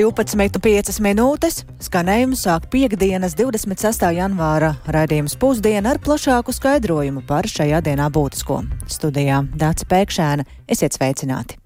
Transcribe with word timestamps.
12,5 0.00 0.96
minūtes 1.04 1.58
skanējumu 1.84 2.36
sāk 2.38 2.70
piekdienas 2.72 3.34
26. 3.36 4.06
janvāra 4.16 4.70
raidījums 4.88 5.34
pusdiena 5.36 5.92
ar 5.92 6.00
plašāku 6.00 6.54
skaidrojumu 6.56 7.20
par 7.28 7.44
šajā 7.50 7.82
dienā 7.84 8.06
būtisko. 8.08 8.62
Studijā 8.88 9.42
Dāca 9.60 9.84
Pēkšēna, 9.92 10.46
esiet 10.72 10.96
sveicināti! 10.96 11.58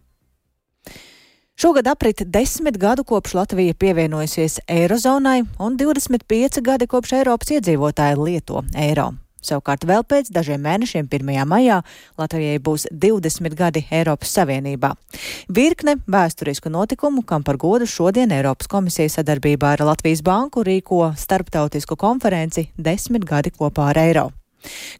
Šogad 1.54 1.86
aprit 1.92 2.24
desmit 2.26 2.80
gadu 2.82 3.06
kopš 3.06 3.36
Latvija 3.38 3.78
pievienojusies 3.78 4.64
Eirozonai 4.66 5.44
un 5.62 5.78
25 5.78 6.58
gadi 6.66 6.90
kopš 6.90 7.20
Eiropas 7.20 7.54
iedzīvotāji 7.54 8.18
lieto 8.18 8.64
eiro. 8.74 9.12
Savukārt 9.44 9.84
vēl 9.88 10.04
pēc 10.08 10.30
dažiem 10.34 10.62
mēnešiem, 10.64 11.08
1. 11.10 11.32
maijā, 11.48 11.80
Latvijai 12.20 12.60
būs 12.64 12.86
20 12.90 13.56
gadi 13.58 13.84
Eiropas 13.90 14.32
Savienībā. 14.36 14.94
Virkne 15.48 15.98
vēsturisku 16.10 16.72
notikumu, 16.72 17.24
kam 17.26 17.44
par 17.44 17.58
godu 17.60 17.88
šodien 17.88 18.32
Eiropas 18.34 18.70
komisija 18.70 19.12
sadarbībā 19.18 19.74
ar 19.74 19.84
Latvijas 19.92 20.24
banku 20.24 20.64
rīko 20.64 21.12
starptautisku 21.18 21.96
konferenci 21.96 22.70
Desmit 22.76 23.28
gadi 23.28 23.52
kopā 23.54 23.92
ar 23.92 24.02
eiro. 24.06 24.30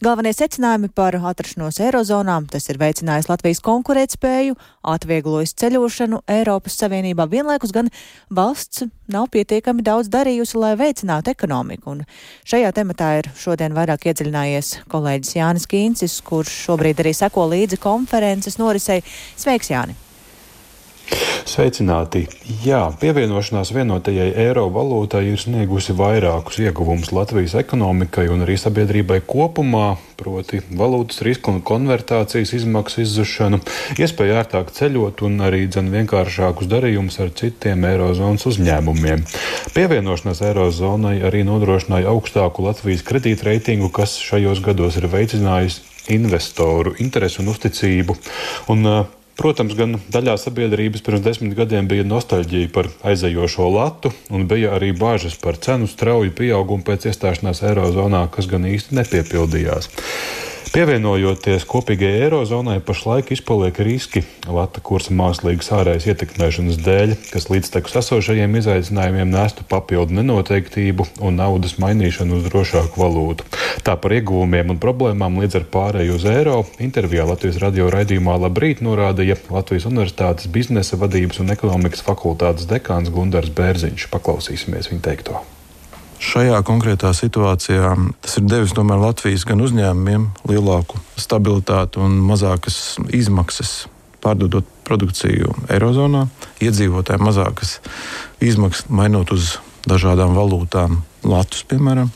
Galvenie 0.05 0.33
secinājumi 0.35 0.91
par 0.95 1.17
atrašanos 1.17 1.81
Eirozonām- 1.81 2.47
tas 2.53 2.69
ir 2.69 2.79
veicinājis 2.79 3.29
Latvijas 3.31 3.61
konkurētspēju, 3.65 4.57
atvieglojis 4.85 5.55
ceļošanu 5.55 6.21
Eiropas 6.29 6.77
Savienībā, 6.77 7.29
vienlaikus 7.29 7.73
gan 7.73 7.91
valsts 8.31 8.85
nav 9.09 9.29
pietiekami 9.29 9.83
daudz 9.83 10.09
darījusi, 10.09 10.55
lai 10.61 10.75
veicinātu 10.77 11.35
ekonomiku. 11.35 11.91
Un 11.91 12.07
šajā 12.45 12.73
tematā 12.73 13.19
ir 13.19 13.31
šodien 13.35 13.73
vairāk 13.73 14.09
iedziļinājies 14.11 14.87
kolēģis 14.89 15.37
Jānis 15.41 15.67
Kīncis, 15.67 16.21
kurš 16.23 16.67
šobrīd 16.69 17.05
arī 17.05 17.15
seko 17.15 17.49
līdzi 17.49 17.79
konferences 17.79 18.59
norisei. 18.59 19.03
Sveiks, 19.37 19.71
Jāni! 19.71 20.04
Sveicināti! 21.55 22.25
Jā, 22.65 22.89
pievienošanās 22.99 23.71
vienotajai 23.77 24.31
eiro 24.43 24.65
valūtai 24.73 25.21
ir 25.29 25.39
sniegusi 25.39 25.95
vairākus 25.95 26.57
ieguvumus 26.65 27.13
Latvijas 27.15 27.55
ekonomikai 27.61 28.25
un 28.33 28.43
arī 28.47 28.57
sabiedrībai 28.59 29.21
kopumā, 29.29 29.95
proti 30.19 30.63
valūtas 30.75 31.21
risku 31.27 31.53
un 31.53 31.61
konvertācijas 31.67 32.55
izmaksu 32.59 33.05
izzušanu, 33.05 33.61
iespēju 34.01 34.37
ērtāk 34.41 34.73
ceļot 34.75 35.25
un 35.29 35.45
arī 35.47 35.67
dzen 35.69 35.93
vienkāršākus 35.95 36.71
darījumus 36.71 37.21
ar 37.23 37.35
citiem 37.37 37.85
eirozonas 37.91 38.47
uzņēmumiem. 38.51 39.27
Pievienošanās 39.77 40.41
eirozonai 40.49 41.19
arī 41.29 41.45
nodrošināja 41.47 42.11
augstāku 42.15 42.65
Latvijas 42.67 43.05
kredītreitingu, 43.07 43.93
kas 43.95 44.17
šajos 44.23 44.65
gados 44.65 44.97
ir 44.99 45.11
veicinājis 45.13 45.83
investoru 46.15 46.97
interesi 47.05 47.45
un 47.45 47.53
uzticību. 47.53 48.17
Un, 48.73 48.89
uh, 48.89 49.21
Protams, 49.35 49.75
gan 49.75 49.97
daļā 50.15 50.37
sabiedrības 50.39 51.03
pirms 51.03 51.23
desmit 51.25 51.57
gadiem 51.59 51.89
bija 51.91 52.05
nostalģija 52.07 52.71
par 52.75 52.89
aizejošo 53.11 53.67
latu, 53.75 54.13
un 54.31 54.47
bija 54.51 54.77
arī 54.77 54.93
bažas 54.95 55.35
par 55.43 55.59
cenu 55.59 55.89
strauju 55.91 56.31
pieaugumu 56.39 56.87
pēc 56.87 57.09
iestāšanās 57.11 57.65
Eirozonā, 57.67 58.29
kas 58.35 58.47
gan 58.51 58.69
īsti 58.71 58.95
nepiepildījās. 59.01 59.91
Pievienojoties 60.75 61.63
kopīgajai 61.71 62.25
eirozonai, 62.25 62.81
pašlaik 62.83 63.29
izpaliek 63.31 63.77
riski 63.87 64.25
lata 64.51 64.81
kursa 64.83 65.15
mākslīgas 65.15 65.69
ārējas 65.77 66.09
ietekmēšanas 66.11 66.81
dēļ, 66.83 67.13
kas 67.31 67.47
līdztekus 67.47 67.95
esošajiem 68.01 68.59
izaicinājumiem 68.59 69.31
nestu 69.31 69.63
papildu 69.71 70.19
nenoteiktību 70.19 71.07
un 71.23 71.39
naudas 71.39 71.77
mainīšanu 71.79 72.41
uz 72.41 72.51
drošāku 72.51 73.05
valūtu. 73.05 73.47
Tā 73.87 73.95
par 73.95 74.19
ieguvumiem 74.19 74.75
un 74.75 74.83
problēmām 74.83 75.39
līdz 75.45 75.61
ar 75.61 75.71
pārēju 75.79 76.19
uz 76.19 76.27
eiro 76.35 76.59
intervijā 76.83 77.31
Latvijas 77.31 77.63
radio 77.63 77.87
raidījumā 77.95 78.35
Labrīt 78.49 78.83
norādīja 78.83 79.39
Latvijas 79.55 79.87
Universitātes 79.87 80.51
biznesa 80.51 80.99
vadības 80.99 81.39
un 81.47 81.55
ekonomikas 81.55 82.03
fakultātes 82.03 82.67
dekāns 82.67 83.15
Gundars 83.15 83.55
Bērziņš. 83.55 84.11
Paklausīsimies 84.11 84.91
viņa 84.91 85.07
teikto. 85.07 85.45
Šajā 86.25 86.61
konkrētā 86.65 87.11
situācijā 87.13 87.91
tas 88.25 88.39
ir 88.41 88.47
devis 88.49 88.73
tomēr 88.77 89.03
Latvijas 89.03 89.45
gan 89.49 89.61
uzņēmumiem 89.61 90.31
lielāku 90.49 91.01
stabilitāti 91.21 92.01
un 92.01 92.17
mazākas 92.25 92.97
izmaksas 93.13 93.85
pārdodot 94.25 94.65
produkciju 94.89 95.53
Eirozonā, 95.69 96.25
iedzīvotājiem 96.65 97.27
mazākas 97.29 97.77
izmaksas 98.41 98.89
mainot 98.89 99.35
uz 99.37 99.59
dažādām 99.89 100.33
valūtām, 100.37 101.03
Latvijas, 101.25 101.65
piemēram. 101.69 102.11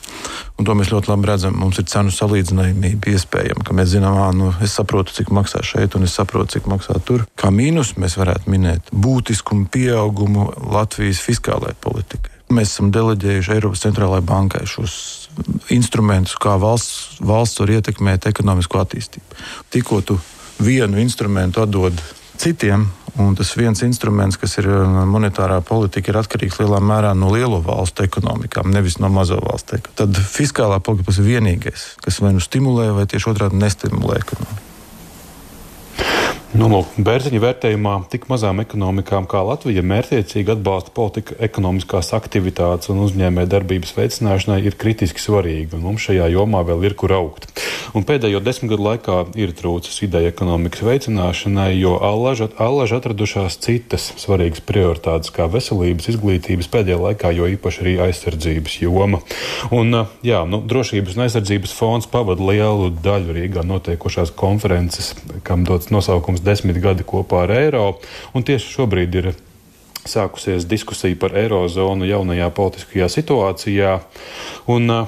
Un 0.61 0.67
to 0.69 0.75
mēs 0.77 0.91
ļoti 0.93 1.09
labi 1.09 1.29
redzam. 1.31 1.57
Mums 1.61 1.79
ir 1.81 1.87
cenu 1.89 2.13
salīdzināmība 2.13 3.13
iespējama, 3.13 3.65
ka 3.65 3.77
mēs 3.77 3.93
zinām, 3.95 4.19
ah, 4.21 4.33
nu, 4.37 4.51
es 4.65 4.77
saprotu, 4.77 5.15
cik 5.17 5.33
maksā 5.35 5.63
šeit, 5.65 5.97
un 5.97 6.05
es 6.09 6.17
saprotu, 6.17 6.57
cik 6.57 6.69
maksā 6.69 6.99
tur. 7.05 7.25
Kā 7.39 7.53
mīnus 7.55 7.95
mēs 8.01 8.19
varētu 8.21 8.53
minēt 8.53 8.93
būtiskumu 8.93 9.69
pieaugumu 9.73 10.51
Latvijas 10.73 11.23
fiskālajai 11.25 11.79
politikai. 11.85 12.38
Mēs 12.49 12.73
esam 12.73 12.93
deleģējuši 12.95 13.55
Eiropas 13.59 13.83
centrālajai 13.85 14.25
bankai 14.25 14.65
šos 14.69 14.95
instrumentus, 15.75 16.37
kā 16.41 16.57
valsts, 16.61 17.19
valsts 17.21 17.61
var 17.61 17.75
ietekmēt 17.77 18.29
ekonomisko 18.31 18.81
attīstību. 18.81 19.41
Tikko 19.75 20.01
tu 20.09 20.17
vienu 20.65 20.99
instrumentu 21.03 21.63
atdod 21.63 22.01
citiem, 22.39 22.87
un 23.19 23.35
tas 23.39 23.51
viens 23.59 23.83
instruments, 23.83 24.39
kas 24.41 24.57
ir 24.63 24.69
uh, 24.71 25.03
monetārā 25.11 25.59
politika, 25.67 26.13
ir 26.13 26.21
atkarīgs 26.21 26.61
lielā 26.63 26.81
mērā 26.83 27.13
no 27.19 27.33
lielo 27.35 27.61
valstu 27.65 28.07
ekonomikām, 28.07 28.71
nevis 28.75 28.99
no 29.03 29.11
mazo 29.13 29.41
valstu 29.43 29.79
ekonomikām. 29.79 29.99
Tad 29.99 30.23
fiskālā 30.39 30.79
politika 30.85 31.15
ir 31.19 31.29
vienīgais, 31.33 31.91
kas 32.05 32.23
vai 32.23 32.33
nu 32.37 32.43
stimulē, 32.43 32.91
vai 32.97 33.09
tieši 33.11 33.33
otrādi 33.35 33.61
nestimulē 33.61 34.23
ekonomiku. 34.23 34.68
Nu, 36.57 36.65
lūk, 36.73 36.95
Bērziņa 37.05 37.43
vērtējumā 37.43 37.95
tik 38.09 38.23
mazām 38.31 38.63
ekonomikām 38.63 39.27
kā 39.29 39.43
Latvija 39.45 39.83
mērķiecīgi 39.85 40.55
atbalsta 40.55 40.95
politika 40.97 41.35
ekonomiskās 41.45 42.15
aktivitātes 42.17 42.89
un 42.89 43.03
uzņēmē 43.05 43.45
darbības 43.53 43.93
veicināšanai 43.93 44.63
ir 44.65 44.79
kritiski 44.81 45.21
svarīga, 45.21 45.77
un 45.77 45.85
mums 45.85 46.07
šajā 46.07 46.31
jomā 46.33 46.63
vēl 46.65 46.87
ir 46.89 46.97
kur 46.97 47.13
augt. 47.13 47.51
Un 47.93 48.07
pēdējo 48.09 48.41
desmit 48.41 48.73
gadu 48.73 48.87
laikā 48.87 49.19
ir 49.37 49.53
trūcis 49.57 50.01
ideja 50.07 50.33
ekonomikas 50.33 50.87
veicināšanai, 50.89 51.75
jo 51.77 51.99
allaži 52.01 52.97
atradušās 52.97 53.61
citas 53.61 54.09
svarīgas 54.17 54.65
prioritātes, 54.65 55.35
kā 55.37 55.51
veselības, 55.53 56.09
izglītības 56.15 56.73
pēdējā 56.73 56.99
laikā, 57.05 57.35
jo 57.37 57.51
īpaši 57.59 57.85
arī 57.85 57.95
aizsardzības 58.09 58.79
joma. 58.87 59.21
Un, 59.69 60.01
jā, 60.25 60.43
nu, 60.49 60.63
drošības 60.65 61.21
un 61.21 61.27
aizsardzības 61.27 61.77
fonds 61.77 62.09
pavada 62.09 62.49
lielu 62.55 62.89
daļu 63.05 63.37
Rīgā 63.37 63.69
notiekošās 63.69 64.33
konferences, 64.33 65.13
kam 65.45 65.69
dots 65.69 65.93
nosaukums 65.93 66.38
notiekums 66.39 66.45
desmit 66.45 66.81
gadi 66.81 67.05
kopā 67.05 67.47
ar 67.47 67.51
eiro. 67.51 67.99
Un 68.35 68.43
tieši 68.43 68.79
šobrīd 68.79 69.15
ir 69.15 69.35
sākusies 70.07 70.67
diskusija 70.67 71.17
par 71.19 71.37
eirozonu 71.37 72.07
jaunajā 72.07 72.51
politiskajā 72.51 73.09
situācijā. 73.09 74.01
Un, 74.69 74.91
uh, 74.91 75.07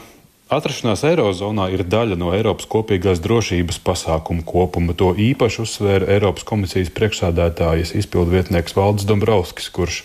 Atrašanās 0.50 1.04
Eirozonā 1.06 1.69
ir 1.70 1.84
daļa 1.86 2.16
no 2.19 2.32
Eiropas 2.34 2.66
kopīgās 2.66 3.20
drošības 3.22 3.78
pasākumu 3.86 4.42
kopuma. 4.42 4.96
To 4.98 5.14
īpaši 5.14 5.62
uzsvēra 5.62 6.10
Eiropas 6.10 6.42
komisijas 6.42 6.90
priekšsādātājas 6.90 7.94
izpildu 7.94 8.34
vietnieks 8.34 8.74
Valdis 8.74 9.06
Dombrovskis, 9.06 9.70
kurš 9.70 10.02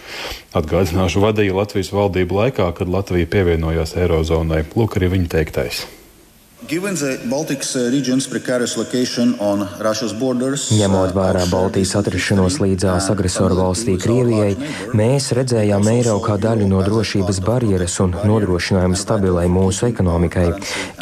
atgādināšu 0.54 1.26
vadīja 1.26 1.58
Latvijas 1.58 1.90
valdību 1.90 2.38
laikā, 2.44 2.70
kad 2.78 2.94
Latvija 2.94 3.26
pievienojās 3.26 3.98
Eirozonai. 3.98 4.68
Lūk, 4.78 5.02
arī 5.02 5.16
viņa 5.18 5.34
teiktais. 5.34 5.88
Uh, 6.56 6.72
Ņemot 10.72 11.12
vērā 11.14 11.42
Baltijas 11.52 11.92
atrašanos 12.00 12.56
līdzās 12.64 13.10
agresoru 13.12 13.58
valstī 13.60 13.98
Krievijai, 14.00 14.56
mēs 14.96 15.28
redzējām 15.36 15.90
eiro 15.92 16.16
kā 16.24 16.38
daļu 16.40 16.70
no 16.72 16.80
drošības 16.88 17.42
barjeras 17.46 18.00
un 18.06 18.16
nodrošinājumu 18.16 18.96
stabilai 18.98 19.46
mūsu 19.52 19.90
ekonomikai. 19.92 20.48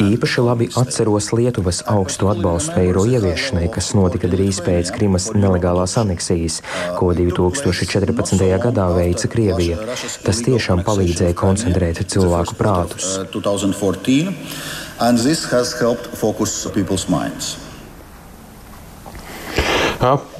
Īpaši 0.02 0.44
labi 0.44 0.68
atceros 0.74 1.30
Lietuvas 1.32 1.84
augstu 1.86 2.32
atbalstu 2.34 2.82
eiro 2.82 3.06
ieviešanai, 3.06 3.70
kas 3.72 3.94
notika 3.94 4.28
drīz 4.28 4.58
pēc 4.66 4.90
Krimas 4.98 5.30
nelegālās 5.38 5.94
aneksijas, 6.02 6.60
ko 6.98 7.14
2014. 7.14 8.42
gadā 8.66 8.90
veica 8.98 9.30
Krievija. 9.30 9.86
Tas 10.26 10.42
tiešām 10.44 10.82
palīdzēja 10.82 11.38
koncentrēt 11.38 12.02
cilvēku 12.10 12.58
prātus. 12.58 13.20
2014 13.30 14.82
and 15.00 15.18
this 15.18 15.50
has 15.50 15.78
helped 15.78 16.06
focus 16.06 16.66
people's 16.70 17.08
minds. 17.08 17.56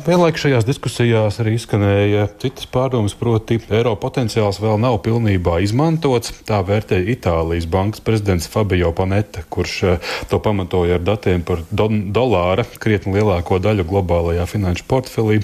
Vienlaikus 0.04 0.42
šajās 0.44 0.66
diskusijās 0.68 1.38
arī 1.40 1.54
izskanēja 1.56 2.26
citas 2.36 2.66
pārdomas, 2.68 3.14
proti, 3.16 3.56
eiro 3.72 3.94
potenciāls 3.96 4.58
vēl 4.60 4.76
nav 4.82 4.98
pilnībā 5.00 5.54
izmantots. 5.64 6.34
Tā 6.44 6.58
vērtēja 6.60 7.06
Itālijas 7.14 7.64
bankas 7.72 8.02
prezidents 8.04 8.44
Fabio 8.52 8.90
Panetta, 8.92 9.40
kurš 9.48 9.76
eh, 9.88 10.10
to 10.28 10.36
pamatoja 10.44 10.98
ar 10.98 11.06
datiem 11.06 11.40
par 11.48 11.62
do 11.70 11.86
dolāra 11.88 12.66
krietni 12.82 13.14
lielāko 13.16 13.56
daļu 13.64 13.86
globālajā 13.88 14.44
finanšu 14.50 14.84
portfelī. 14.90 15.38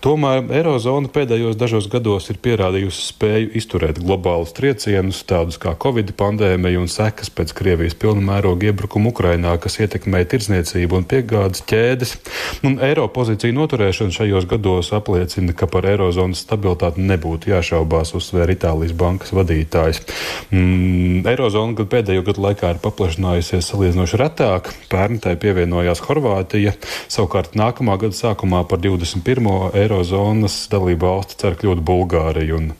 Tomēr 0.00 0.48
eirozona 0.62 1.12
pēdējos 1.12 1.60
dažos 1.60 1.90
gados 1.92 2.30
ir 2.32 2.40
pierādījusi 2.40 3.10
spēju 3.10 3.52
izturēt 3.60 4.00
globālus 4.00 4.56
triecienus, 4.56 5.20
tādus 5.28 5.60
kā 5.60 5.76
Covid 5.76 6.14
pandēmija 6.16 6.80
un 6.80 6.88
sekas 6.88 7.28
pēc 7.28 7.52
Krievijas 7.60 7.98
pilna 8.00 8.24
mēroga 8.32 8.72
iebrukuma 8.72 9.12
Ukrainā, 9.12 9.58
kas 9.60 9.76
ietekmēja 9.84 10.32
tirdzniecību 10.32 11.02
un 11.02 11.08
piegādes 11.12 11.68
ķēdes. 11.68 12.16
Un 12.64 12.80
eiro 12.80 13.10
pozīciju 13.12 13.60
noturēšanu 13.60 14.05
ieviešana 14.06 14.12
šajos 14.12 14.46
gados 14.46 14.92
apliecina, 14.92 15.52
ka 15.52 15.66
par 15.66 15.86
eirozonas 15.86 16.44
stabilitāti 16.44 17.02
nebūtu 17.02 17.50
jāšaubās, 17.50 18.14
uzsvēra 18.14 18.54
Itālijas 18.54 18.94
bankas 18.94 19.32
vadītājs. 19.32 20.02
Mm, 20.50 21.26
Eirozona 21.26 21.74
gadu 21.74 21.90
pēdējo 21.90 22.22
gadu 22.26 22.42
laikā 22.46 22.74
ir 22.74 22.82
paplašinājusies 22.82 23.70
salīdzinoši 23.72 24.20
retāk. 24.20 24.72
Pērn 24.90 25.18
tai 25.20 25.36
pievienojās 25.36 26.02
Horvātija, 26.06 26.76
savukārt 27.08 27.56
nākamā 27.56 27.98
gada 27.98 28.14
sākumā 28.14 28.66
par 28.68 28.78
21. 28.78 29.72
eirozonas 29.74 30.66
dalību 30.70 31.06
valsti 31.06 31.40
cer 31.42 31.58
kļūt 31.58 31.82
Bulgārija. 31.82 32.56
Un 32.56 32.72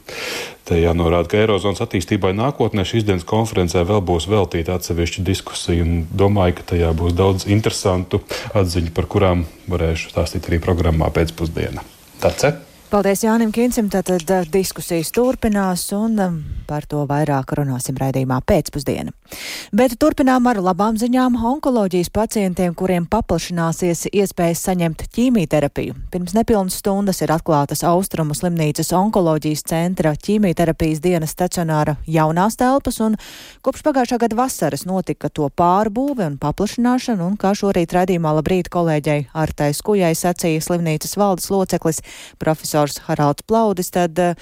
Te 0.66 0.80
jānorāda, 0.80 1.28
ka 1.30 1.38
Eirozonas 1.38 1.78
attīstībai 1.84 2.32
nākotnē 2.34 2.82
šīs 2.82 3.06
dienas 3.06 3.26
konferencē 3.28 3.84
vēl 3.86 4.02
būs 4.08 4.26
veltīta 4.26 4.74
atsevišķa 4.74 5.22
diskusija, 5.28 5.86
domāju, 6.10 6.58
ka 6.58 6.66
tajā 6.74 6.90
būs 6.98 7.14
daudz 7.14 7.46
interesantu 7.46 8.24
atziņu, 8.50 8.90
par 8.96 9.06
kurām 9.06 9.46
varēšu 9.70 10.10
stāstīt 10.10 10.50
arī 10.50 10.58
programmā 10.66 11.12
pēcpusdienā. 11.14 11.86
Tāds 12.18 12.50
ir. 12.50 12.65
Paldies 12.86 13.24
Jānim 13.24 13.50
Kīncim, 13.50 13.88
tātad 13.90 14.22
diskusijas 14.54 15.08
turpinās 15.10 15.88
un 15.96 16.20
par 16.68 16.84
to 16.86 17.00
vairāk 17.06 17.50
runāsim 17.58 17.96
raidījumā 17.98 18.36
pēcpusdiena. 18.46 19.10
Bet 19.74 19.96
turpinām 19.98 20.46
ar 20.46 20.60
labām 20.62 20.94
ziņām 20.98 21.34
onkoloģijas 21.50 22.12
pacientiem, 22.14 22.76
kuriem 22.78 23.08
paplašināsies 23.10 24.04
iespējas 24.12 24.62
saņemt 24.68 25.02
ķīmijterapiju. 25.16 25.96
Pirms 26.14 26.36
nepilnas 26.38 26.76
stundas 26.78 27.24
ir 27.26 27.32
atklātas 27.34 27.82
Austrumu 27.86 28.36
slimnīcas 28.38 28.92
onkoloģijas 28.94 29.66
centra 29.66 30.14
ķīmijterapijas 30.14 31.02
dienas 31.02 31.34
stacionāra 31.34 31.96
jaunās 32.06 32.58
telpas, 32.60 33.00
un 33.02 33.18
kopš 33.66 33.82
pagājušā 33.88 34.20
gada 34.22 34.38
vasaras 34.44 34.86
notika 34.86 35.26
to 35.26 35.50
pārbūve 35.50 36.30
un 36.30 36.38
paplašināšana, 36.38 37.26
un 37.26 37.34
kā 37.34 37.50
šorīt 37.58 37.98
raidījumā 37.98 38.36
labrīt 38.38 38.70
kolēģei 38.70 39.32
Artai 39.34 39.72
Skujai 39.74 40.14
sacīja 40.14 40.62
slimnīcas 40.68 41.18
valdes 41.18 41.50
loceklis 41.50 42.02
profesors 42.38 42.75
profesors 42.76 42.98
Haralds 43.06 43.42
Plaudis, 43.42 43.90
tad 43.90 44.18
eh, 44.18 44.34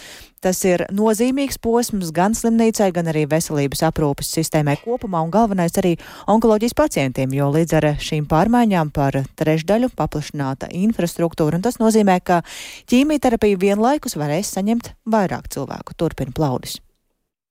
tas 0.42 0.58
ir 0.66 0.84
nozīmīgs 0.92 1.58
posms 1.62 2.10
gan 2.12 2.34
slimnīcai, 2.34 2.90
gan 2.92 3.06
arī 3.08 3.24
veselības 3.30 3.84
aprūpes 3.86 4.32
sistēmai 4.34 4.76
kopumā 4.82 5.22
un 5.24 5.30
galvenais 5.30 5.76
arī 5.78 5.94
onkoloģijas 6.26 6.74
pacientiem, 6.74 7.32
jo 7.32 7.50
līdz 7.54 7.76
ar 7.78 7.86
šīm 8.02 8.26
pārmaiņām 8.28 8.90
par 8.94 9.22
trešdaļu 9.38 9.92
paplašināta 9.94 10.68
infrastruktūra, 10.74 11.60
un 11.60 11.64
tas 11.64 11.78
nozīmē, 11.78 12.18
ka 12.24 12.42
ķīmijterapiju 12.90 13.60
vienlaikus 13.60 14.18
varēs 14.18 14.50
saņemt 14.56 14.94
vairāk 15.06 15.48
cilvēku. 15.54 15.94
Turpina 15.96 16.34
Plaudis. 16.34 16.80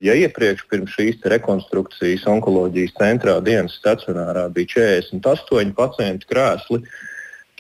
Ja 0.03 0.12
iepriekš 0.19 0.65
pirms 0.68 0.91
šīs 0.97 1.24
rekonstrukcijas 1.31 2.27
onkoloģijas 2.27 2.97
centrā 2.97 3.38
dienas 3.39 3.77
stacionārā 3.79 4.50
bija 4.51 4.83
48 4.83 5.71
pacientu 5.77 6.27
krēsli, 6.27 6.83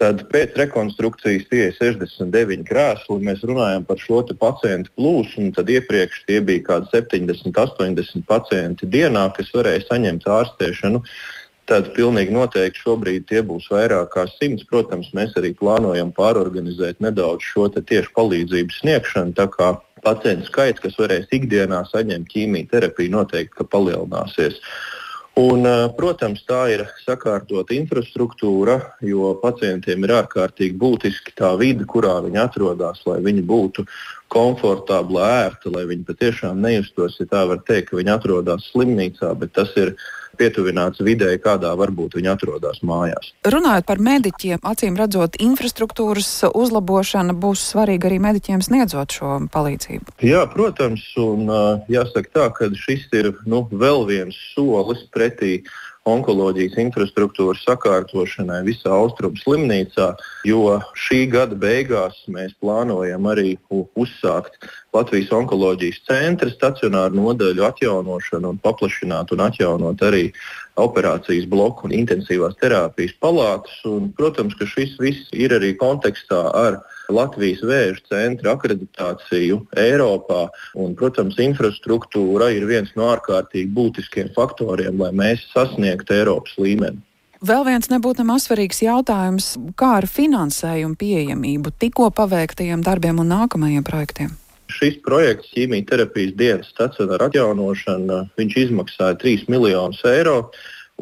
Tad 0.01 0.23
pēc 0.31 0.55
rekonstrukcijas 0.57 1.45
tie 1.51 1.67
ir 1.69 1.75
69 1.77 2.65
krēsli. 2.65 3.19
Mēs 3.27 3.43
runājam 3.45 3.85
par 3.85 3.99
šo 4.01 4.23
pacientu 4.39 4.89
plūsmu. 4.97 5.51
Tad 5.53 5.69
iepriekš 5.69 6.23
tie 6.25 6.39
bija 6.41 6.63
kaut 6.65 6.89
kādi 6.89 7.05
70, 7.21 7.53
80 7.53 8.25
pacienti 8.29 8.89
dienā, 8.89 9.27
kas 9.37 9.53
varēja 9.53 9.85
saņemt 9.85 10.25
ārstēšanu. 10.25 11.03
Tad 11.69 11.93
pilnīgi 11.95 12.33
noteikti 12.35 12.81
šobrīd 12.81 13.29
tie 13.29 13.43
būs 13.45 13.69
vairāk 13.71 14.09
kā 14.17 14.25
simts. 14.33 14.65
Protams, 14.67 15.13
mēs 15.15 15.37
arī 15.39 15.53
plānojam 15.55 16.09
pārorganizēt 16.17 16.99
nedaudz 17.05 17.45
šo 17.53 17.69
tieši 17.77 18.11
palīdzības 18.17 18.81
sniegšanu. 18.81 19.47
Pacientu 20.03 20.49
skaits, 20.49 20.81
kas 20.83 20.97
varēs 20.99 21.29
ikdienā 21.31 21.85
saņemt 21.87 22.27
ķīmijterapiju, 22.33 23.13
noteikti 23.13 23.69
palielināsies. 23.71 24.57
Un, 25.39 25.65
protams, 25.97 26.43
tā 26.45 26.67
ir 26.69 26.83
sakārtota 27.01 27.73
infrastruktūra, 27.73 28.75
jo 29.01 29.31
pacientiem 29.41 30.05
ir 30.05 30.13
ārkārtīgi 30.19 30.77
būtiski 30.77 31.33
tā 31.39 31.55
vide, 31.57 31.87
kurā 31.89 32.19
viņi 32.21 32.37
atrodas, 32.43 33.01
lai 33.09 33.17
viņi 33.25 33.41
būtu 33.49 33.87
komfortabli, 34.33 35.21
ērti, 35.21 35.71
lai 35.73 35.85
viņi 35.89 36.07
patiešām 36.09 36.59
nejustos, 36.63 37.19
ja 37.21 37.29
tā 37.29 37.45
var 37.49 37.61
teikt, 37.67 37.91
ka 37.91 37.99
viņi 37.99 38.13
atrodas 38.15 38.67
slimnīcā, 38.71 39.31
bet 39.39 39.53
tas 39.57 39.71
ir 39.79 39.93
pietuvināts 40.39 41.01
videi, 41.05 41.37
kādā 41.41 41.73
varbūt 41.77 42.17
viņi 42.17 42.31
atrodas 42.31 42.81
mājās. 42.85 43.31
Runājot 43.45 43.85
par 43.89 44.01
mediķiem, 44.01 44.63
acīm 44.65 44.97
redzot, 44.97 45.37
infrastruktūras 45.43 46.31
uzlabošana 46.49 47.35
būs 47.37 47.67
svarīga 47.73 48.09
arī 48.09 48.19
mediķiem 48.23 48.63
sniedzot 48.65 49.13
šo 49.13 49.37
palīdzību. 49.53 50.17
Jā, 50.25 50.45
protams, 50.53 51.05
un 51.21 51.45
jāsaka 51.91 52.33
tā, 52.33 52.49
ka 52.57 52.71
šis 52.85 53.05
ir 53.13 53.33
nu, 53.45 53.65
vēl 53.69 54.07
viens 54.09 54.37
solis 54.55 55.05
pretī 55.13 55.59
onkoloģijas 56.09 56.75
infrastruktūras 56.83 57.63
sakārtošanai 57.63 58.61
visā 58.67 58.91
austrumu 58.91 59.39
slimnīcā, 59.39 60.09
jo 60.47 60.77
šī 61.05 61.21
gada 61.31 61.55
beigās 61.59 62.17
mēs 62.27 62.55
plānojam 62.59 63.29
arī 63.31 63.55
uzsākt 63.71 64.67
Latvijas 64.93 65.31
onkoloģijas 65.33 66.01
centra 66.09 66.51
stacionāru 66.51 67.17
nodaļu 67.17 67.65
atjaunošanu 67.69 68.53
un 68.53 68.59
paplašināt 68.63 69.31
un 69.33 69.45
atjaunot 69.47 70.03
arī 70.05 70.27
operācijas 70.79 71.47
bloku 71.49 71.87
un 71.87 71.95
intensīvās 71.95 72.57
terapijas 72.61 73.15
palātas. 73.23 73.79
Un, 73.87 74.11
protams, 74.17 74.57
ka 74.59 74.67
šis 74.69 74.97
viss 75.01 75.31
ir 75.33 75.55
arī 75.55 75.73
kontekstā 75.79 76.43
ar 76.51 76.81
Latvijas 77.13 77.63
vēža 77.67 78.03
centra 78.09 78.57
akreditāciju 78.57 79.61
Eiropā. 79.79 80.47
Un, 80.75 80.97
protams, 80.99 81.39
infrastruktūra 81.41 82.51
ir 82.55 82.67
viens 82.69 82.91
no 82.99 83.09
ārkārtīgi 83.13 83.71
būtiskiem 83.73 84.33
faktoriem, 84.35 84.99
lai 85.01 85.13
mēs 85.15 85.47
sasniegtu 85.53 86.17
Eiropas 86.19 86.57
līmeni. 86.59 87.01
Vēl 87.43 87.65
viens 87.67 87.89
nebūtu 87.91 88.23
nemaz 88.23 88.45
svarīgs 88.47 88.77
jautājums, 88.85 89.49
kā 89.75 89.97
ar 89.99 90.05
finansējumu 90.07 90.95
pieejamību 90.95 91.73
tikko 91.75 92.07
paveiktajiem 92.15 92.85
darbiem 92.85 93.19
un 93.19 93.33
nākamajiem 93.33 93.83
projektiem. 93.83 94.29
Šis 94.71 95.01
projekts, 95.03 95.51
ķīmijterapijas 95.51 96.37
dienas 96.39 96.69
stacionāra 96.71 97.27
atjaunošana, 97.27 98.21
izmaksāja 98.39 99.19
3 99.19 99.51
miljonus 99.51 99.99
eiro. 100.07 100.37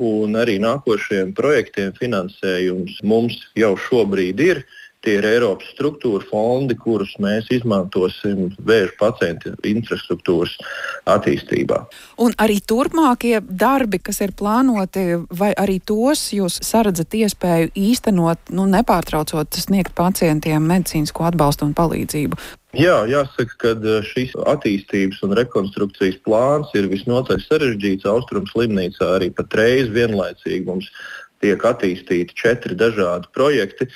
Un 0.01 0.33
arī 0.39 0.55
nākošajiem 0.63 1.35
projektiem 1.37 1.93
finansējums 1.99 2.97
mums 3.05 3.37
jau 3.59 3.75
šobrīd 3.77 4.41
ir. 4.41 4.63
Tie 5.01 5.15
ir 5.17 5.25
Eiropas 5.25 5.65
struktūra 5.73 6.21
fondi, 6.29 6.75
kurus 6.77 7.15
mēs 7.17 7.47
izmantosim 7.49 8.51
vēža 8.61 8.91
pacientu 8.99 9.55
infrastruktūras 9.65 10.53
attīstībā. 11.09 11.79
Un 12.21 12.35
arī 12.37 12.59
turpmākie 12.61 13.39
darbi, 13.41 13.97
kas 13.97 14.21
ir 14.21 14.35
plānoti, 14.37 15.23
vai 15.33 15.49
arī 15.57 15.79
tos 15.81 16.27
jūs 16.37 16.59
saredzat 16.61 17.17
iespēju 17.17 17.71
īstenot, 17.73 18.53
nu, 18.53 18.67
nepārtraucot 18.69 19.57
sniegt 19.57 19.95
pacientiem 19.97 20.69
medicīnisko 20.69 21.25
atbalstu 21.31 21.65
un 21.65 21.73
palīdzību? 21.81 22.37
Jā, 22.77 23.01
jāsaka, 23.09 23.57
ka 23.59 23.73
eh, 23.73 24.05
šis 24.05 24.37
attīstības 24.53 25.25
un 25.25 25.33
rekonstrukcijas 25.35 26.21
plāns 26.23 26.69
ir 26.77 26.87
visnotaļ 26.93 27.41
sarežģīts. 27.43 28.05
Austrums 28.07 28.53
slimnīcā 28.53 29.09
arī 29.17 29.31
patreiz 29.35 29.89
vienlaicīgi 29.91 30.69
mums 30.69 30.87
tiek 31.41 31.63
attīstīti 31.65 32.37
četri 32.37 32.77
dažādi 32.77 33.29
projekti. 33.35 33.87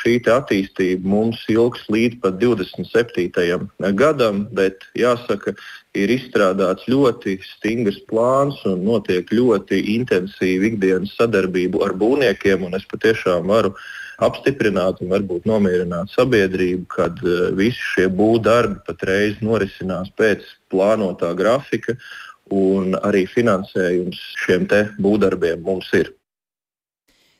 Šī 0.00 0.18
attīstība 0.32 1.06
mums 1.16 1.44
ilgs 1.52 1.86
līdz 1.92 2.20
pat 2.24 2.38
27. 2.42 3.68
gadam, 3.98 4.46
bet 4.56 4.86
jāsaka, 4.98 5.54
ir 5.96 6.12
izstrādāts 6.12 6.88
ļoti 6.90 7.38
stingrs 7.44 7.98
plāns 8.10 8.58
un 8.68 8.82
notiek 8.84 9.30
ļoti 9.32 9.78
intensīva 9.96 10.70
ikdienas 10.70 11.14
sadarbība 11.18 11.86
ar 11.86 11.96
būvniekiem. 12.00 12.66
Es 12.76 12.84
patiešām 12.90 13.48
varu 13.52 13.72
apstiprināt 14.24 15.02
un 15.04 15.12
varbūt 15.12 15.48
nomierināt 15.48 16.12
sabiedrību, 16.14 16.86
ka 16.92 17.10
visi 17.56 17.82
šie 17.94 18.06
būvdarbi 18.12 18.80
patreiz 18.88 19.40
norisinās 19.44 20.12
pēc 20.16 20.44
plānotā 20.72 21.34
grafika. 21.38 21.96
Un 22.56 22.94
arī 23.02 23.24
finansējums 23.26 24.20
šiem 24.44 24.68
būvdarbiem 25.02 25.64
mums 25.66 25.90
ir. 25.98 26.12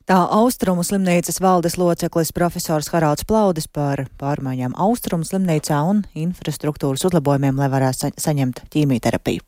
Tā 0.07 0.21
Austrumu 0.31 0.85
slimnīcas 0.87 1.41
valdes 1.43 1.75
loceklis 1.81 2.29
profesors 2.31 2.93
Haralds 2.93 3.27
Plaudis 3.27 3.67
par 3.67 4.05
pārmaiņām 4.21 4.77
Austrumu 4.79 5.27
slimnīcā 5.27 5.81
un 5.83 6.05
infrastruktūras 6.15 7.03
uzlabojumiem, 7.09 7.59
lai 7.59 7.67
varētu 7.73 8.13
saņemt 8.15 8.63
ķīmijterapiju. 8.71 9.43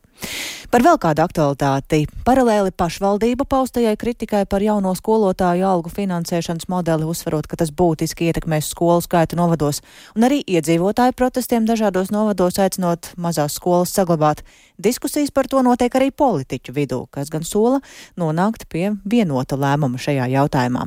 Par 0.69 0.83
vēl 0.85 0.99
kādu 1.01 1.23
aktualitāti. 1.25 2.03
Paralēli 2.27 2.75
pašvaldība 2.77 3.47
paustajai 3.49 3.95
kritikai 3.97 4.43
par 4.45 4.61
jauno 4.61 4.91
skolotāju 4.93 5.65
algu 5.65 5.89
finansēšanas 5.89 6.69
modeli, 6.69 7.07
uzsverot, 7.09 7.47
ka 7.49 7.57
tas 7.57 7.71
būtiski 7.73 8.29
ietekmēs 8.29 8.69
skolu 8.75 9.01
skaitu 9.01 9.39
novados, 9.41 9.81
un 10.13 10.27
arī 10.29 10.43
iedzīvotāju 10.45 11.17
protestiem 11.17 11.65
dažādos 11.65 12.13
novados 12.13 12.61
aicinot 12.61 13.15
mazās 13.17 13.57
skolas 13.57 13.95
saglabāt. 13.97 14.43
Diskusijas 14.77 15.33
par 15.33 15.49
to 15.49 15.63
notiek 15.65 15.97
arī 15.97 16.11
politiķu 16.13 16.77
vidū, 16.77 17.01
kas 17.11 17.33
gan 17.33 17.49
sola 17.49 17.81
nonākt 18.21 18.69
pie 18.69 18.93
vienota 19.09 19.57
lēmuma 19.57 19.97
šajā 19.99 20.29
jautājumā. 20.35 20.85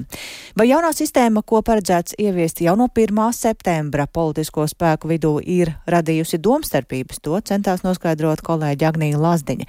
Vai 0.61 0.69
jaunā 0.69 0.93
sistēma, 0.93 1.41
ko 1.41 1.63
paredzēts 1.65 2.15
ieviest 2.21 2.61
jau 2.61 2.77
no 2.77 2.85
1. 2.85 3.17
septembra 3.33 4.05
politisko 4.05 4.69
spēku 4.69 5.09
vidū, 5.09 5.33
ir 5.41 5.73
radījusi 5.89 6.37
domstarpības, 6.37 7.19
to 7.25 7.41
centās 7.49 7.81
noskaidrot 7.81 8.45
kolēģi 8.45 8.87
Agnija 8.87 9.20
Lazdiņa. 9.21 9.67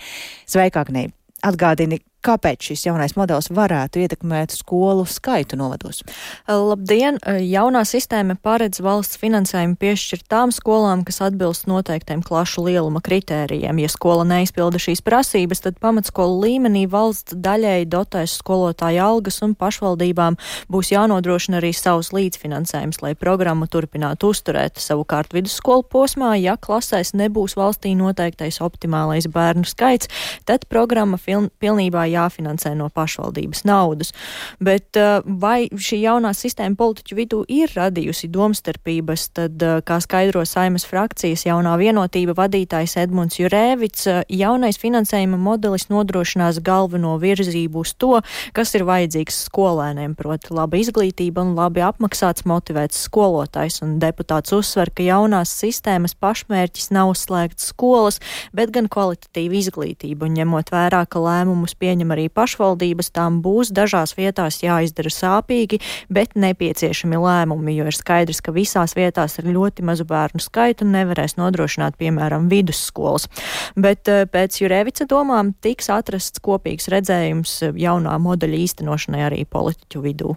Sveika, 0.49 0.87
Agnija! 0.87 1.12
Atgādini, 1.42 1.99
kāpēc 2.25 2.71
šis 2.71 2.87
jaunais 2.87 3.17
modelis 3.19 3.50
varētu 3.52 4.02
ietekmēt 4.02 4.55
skolu 4.55 5.05
skaitu 5.09 5.59
novados? 5.61 6.02
Labdien! 6.49 7.19
Jaunā 7.43 7.83
sistēma 7.88 8.37
paredz 8.43 8.81
valsts 8.83 9.19
finansējumu 9.21 9.76
piešķirt 9.81 10.26
tām 10.31 10.52
skolām, 10.55 11.05
kas 11.07 11.21
atbilst 11.26 11.69
noteiktiem 11.71 12.23
klašu 12.26 12.67
lieluma 12.67 13.02
kritērijiem. 13.05 13.81
Ja 13.83 13.91
skola 13.93 14.26
neizpilda 14.29 14.81
šīs 14.83 15.02
prasības, 15.05 15.62
tad 15.67 15.81
pamatskolu 15.83 16.41
līmenī 16.45 16.85
valsts 16.91 17.37
daļēji 17.37 17.91
dotēs 17.93 18.37
skolotāju 18.41 19.02
algas 19.02 19.43
un 19.45 19.57
pašvaldībām 19.59 20.38
būs 20.73 20.93
jānodrošina 20.95 21.59
arī 21.61 21.73
savus 21.76 22.12
līdzfinansējums, 22.14 23.02
lai 23.05 23.14
programmu 23.19 23.69
turpinātu 23.71 24.33
uzturēt. 24.33 24.79
Savukārt 24.83 25.35
vidusskolu 25.35 25.85
posmā, 25.87 26.35
ja 26.41 26.57
klasēs 26.61 27.14
nebūs 27.19 27.57
valstī 27.59 27.95
noteiktais 27.99 28.61
optimālais 28.64 29.29
bērnu 29.33 29.67
skaits, 29.69 30.11
tad 30.49 30.69
programma 30.71 31.19
pilnībā 31.23 32.07
jāfinansē 32.12 32.75
no 32.78 32.88
pašvaldības 32.92 33.64
naudas. 33.69 34.12
Bet 34.61 34.99
uh, 35.00 35.21
vai 35.25 35.69
šī 35.73 36.02
jaunā 36.04 36.33
sistēma 36.37 36.78
politiķu 36.78 37.19
vidū 37.19 37.42
ir 37.52 37.73
radījusi 37.76 38.31
domstarpības, 38.33 39.28
tad, 39.37 39.57
uh, 39.62 39.81
kā 39.87 39.99
skaidro 40.04 40.45
saimas 40.49 40.87
frakcijas 40.88 41.47
jaunā 41.49 41.75
vienotība 41.81 42.37
vadītājs 42.38 42.97
Edmunds 43.02 43.38
Jurēvits, 43.40 44.09
uh, 44.11 44.23
jaunais 44.28 44.81
finansējuma 44.83 45.40
modelis 45.40 45.88
nodrošinās 45.92 46.62
galveno 46.64 47.16
virzību 47.23 47.83
uz 47.83 47.95
to, 47.95 48.21
kas 48.57 48.75
ir 48.76 48.87
vajadzīgs 48.88 49.45
skolēniem, 49.49 50.16
proti 50.19 50.52
laba 50.54 50.78
izglītība 50.81 51.45
un 51.45 51.54
labi 51.57 51.85
apmaksāts 51.85 52.47
motivēts 52.49 53.04
skolotājs. 53.07 53.81
Un 53.85 53.97
deputāts 54.02 54.52
uzsver, 54.57 54.90
ka 54.95 55.04
jaunās 55.07 55.52
sistēmas 55.62 56.14
pašmērķis 56.19 56.90
nav 56.95 57.14
slēgt 57.19 57.62
skolas, 57.62 58.21
bet 58.57 58.73
gan 58.75 58.88
kvalitatīva 58.92 59.59
izglītība, 59.61 60.26
un 60.26 60.37
ņemot 60.40 60.73
vērā, 60.75 61.04
ka 61.07 61.23
lēmumus 61.23 61.76
pieņem 61.78 62.01
arī 62.11 62.26
pašvaldības, 62.32 63.12
tām 63.14 63.38
būs 63.44 63.71
dažās 63.71 64.16
vietās 64.18 64.59
jāizdara 64.64 65.12
sāpīgi, 65.14 65.78
bet 66.11 66.35
nepieciešami 66.35 67.21
lēmumi, 67.23 67.76
jo 67.78 67.87
ir 67.87 67.97
skaidrs, 67.97 68.42
ka 68.42 68.54
visās 68.56 68.97
vietās 68.99 69.38
ar 69.38 69.47
ļoti 69.47 69.87
mazu 69.87 70.06
bērnu 70.11 70.42
skaitu 70.42 70.88
nevarēs 70.88 71.38
nodrošināt, 71.38 71.94
piemēram, 72.00 72.49
vidusskolas. 72.50 73.28
Bet 73.76 74.11
eh, 74.11 74.25
pēc 74.26 74.59
Jurevica 74.64 75.06
domām 75.06 75.54
tiks 75.62 75.92
atrasts 75.92 76.42
kopīgs 76.42 76.90
redzējums 76.92 77.59
jaunā 77.78 78.16
modeļa 78.18 78.64
īstenošanai 78.66 79.26
arī 79.28 79.44
politiķu 79.47 80.02
vidū. 80.02 80.35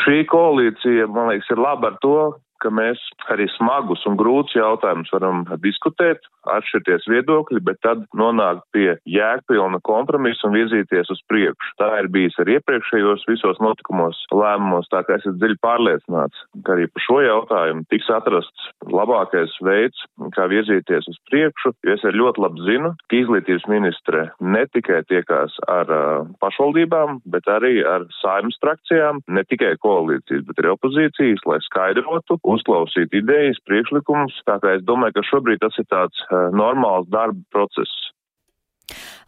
Šī 0.00 0.22
koalīcija, 0.30 1.08
man 1.10 1.32
liekas, 1.32 1.50
ir 1.50 1.58
laba 1.58 1.90
ar 1.90 1.96
to, 2.02 2.16
ka 2.62 2.72
mēs 2.74 3.00
arī 3.32 3.48
smagus 3.56 4.04
un 4.08 4.18
grūtus 4.20 4.56
jautājumus 4.58 5.12
varam 5.14 5.44
diskutēt, 5.64 6.24
atšķirties 6.48 7.08
viedokļi, 7.10 7.60
bet 7.64 7.80
tad 7.84 8.04
nonākt 8.16 8.64
pie 8.74 8.94
jēgpilna 9.08 9.80
kompromisa 9.86 10.48
un 10.48 10.56
virzīties 10.56 11.10
uz 11.12 11.20
priekšu. 11.30 11.74
Tā 11.80 11.90
ir 12.00 12.10
bijis 12.12 12.38
arī 12.40 12.58
iepriekšējos 12.58 13.26
visos 13.28 13.60
notikumos, 13.62 14.18
lēmumos, 14.32 14.88
tā 14.92 15.02
kā 15.06 15.18
esat 15.20 15.36
dziļi 15.40 15.58
pārliecināts, 15.64 16.44
ka 16.64 16.76
arī 16.76 16.88
par 16.90 17.04
šo 17.04 17.18
jautājumu 17.24 17.86
tiks 17.92 18.08
atrasts 18.14 18.70
labākais 18.88 19.56
veids, 19.66 20.04
kā 20.36 20.48
virzīties 20.50 21.08
uz 21.10 21.20
priekšu, 21.30 21.74
jo 21.86 21.96
es 21.96 22.06
arī 22.06 22.22
ļoti 22.22 22.44
labi 22.44 22.66
zinu, 22.68 22.92
ka 23.10 23.20
izglītības 23.20 23.68
ministre 23.70 24.24
ne 24.40 24.64
tikai 24.72 25.02
tiekās 25.10 25.56
ar 25.70 25.92
uh, 25.92 26.28
pašvaldībām, 26.42 27.20
bet 27.30 27.48
arī 27.50 27.80
ar 27.86 28.06
saimnes 28.20 28.58
frakcijām, 28.64 29.22
ne 29.28 29.44
tikai 29.48 29.74
koalīcijas, 29.84 30.46
bet 30.48 30.62
arī 30.62 30.72
opozīcijas, 30.74 31.44
lai 31.48 31.60
skaidrotu, 31.66 32.40
uzklausītu 32.54 33.20
idejas, 33.20 33.60
priekšlikumus. 33.68 34.36
Tā 34.48 34.58
kā 34.62 34.76
es 34.78 34.86
domāju, 34.86 35.18
ka 35.18 35.26
šobrīd 35.30 35.62
tas 35.62 35.76
ir 35.80 35.88
tāds 35.92 36.24
uh, 36.28 36.48
normāls 36.54 37.08
darba 37.12 37.40
process. 37.54 37.92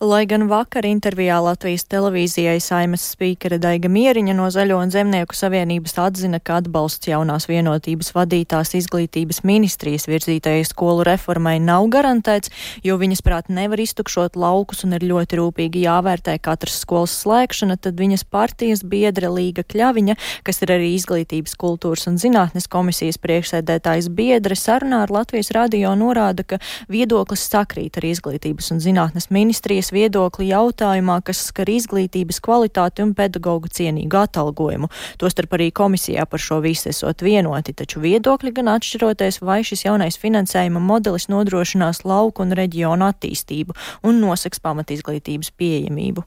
Lai 0.03 0.25
gan 0.27 0.49
vakar 0.51 0.83
intervijā 0.83 1.37
Latvijas 1.39 1.85
televīzijai 1.87 2.57
saimas 2.59 3.05
spīkere 3.13 3.55
Daiga 3.63 3.87
Mieriņa 3.87 4.33
no 4.35 4.49
Zaļo 4.51 4.81
un 4.83 4.91
Zemnieku 4.91 5.37
savienības 5.39 5.93
atzina, 6.03 6.41
ka 6.43 6.57
atbalsts 6.59 7.07
jaunās 7.07 7.47
vienotības 7.47 8.11
vadītās 8.17 8.75
izglītības 8.81 9.45
ministrijas 9.47 10.09
virzītajai 10.11 10.65
skolu 10.67 11.05
reformai 11.07 11.61
nav 11.63 11.87
garantēts, 11.95 12.51
jo 12.83 12.97
viņas 12.99 13.23
prāt 13.23 13.53
nevar 13.55 13.79
iztukšot 13.79 14.35
laukus 14.35 14.83
un 14.83 14.97
ir 14.99 15.07
ļoti 15.07 15.39
rūpīgi 15.39 15.85
jāvērtē 15.85 16.35
katras 16.43 16.81
skolas 16.83 17.15
slēgšana, 17.23 17.79
tad 17.79 18.03
viņas 18.03 18.27
partijas 18.27 18.83
biedra 18.83 19.31
Līga 19.31 19.63
Kļaviņa, 19.63 20.19
kas 20.43 20.65
ir 20.67 20.75
arī 20.81 20.91
izglītības, 20.97 21.55
kultūras 21.55 22.11
un 22.11 22.19
zinātnes 22.19 22.67
komisijas 22.67 23.23
priekšsēdētājs 23.23 24.11
biedre, 24.11 24.59
sarunā 24.59 25.05
ar 25.07 25.15
Latvijas 25.15 25.55
radio 25.55 25.95
norāda, 25.95 26.43
ka 26.43 26.59
viedoklis 26.91 27.47
sakrīt 27.55 28.03
ar 28.03 28.11
izglītības 28.11 28.75
un 28.75 28.83
zinātnes 28.83 29.31
ministrijas 29.31 29.92
viedokli 29.93 30.49
jautājumā, 30.51 31.21
kas 31.27 31.45
skar 31.51 31.71
izglītības 31.71 32.41
kvalitāti 32.45 33.05
un 33.05 33.15
pedagoģu 33.19 33.73
cienīgu 33.79 34.21
atalgojumu. 34.25 34.91
Tostarp 35.23 35.57
arī 35.59 35.71
komisijā 35.71 36.27
par 36.27 36.43
šo 36.43 36.61
visu 36.65 36.91
esot 36.93 37.23
vienoti, 37.23 37.77
taču 37.77 38.03
viedokļi 38.03 38.55
gan 38.59 38.75
atšķiroties, 38.77 39.43
vai 39.47 39.63
šis 39.67 39.87
jaunais 39.87 40.19
finansējuma 40.21 40.83
modelis 40.83 41.29
nodrošinās 41.33 42.05
lauku 42.09 42.47
un 42.47 42.57
reģionu 42.59 43.09
attīstību 43.13 43.79
un 44.09 44.23
nosaks 44.25 44.63
pamatizglītības 44.65 45.53
pieejamību. 45.57 46.27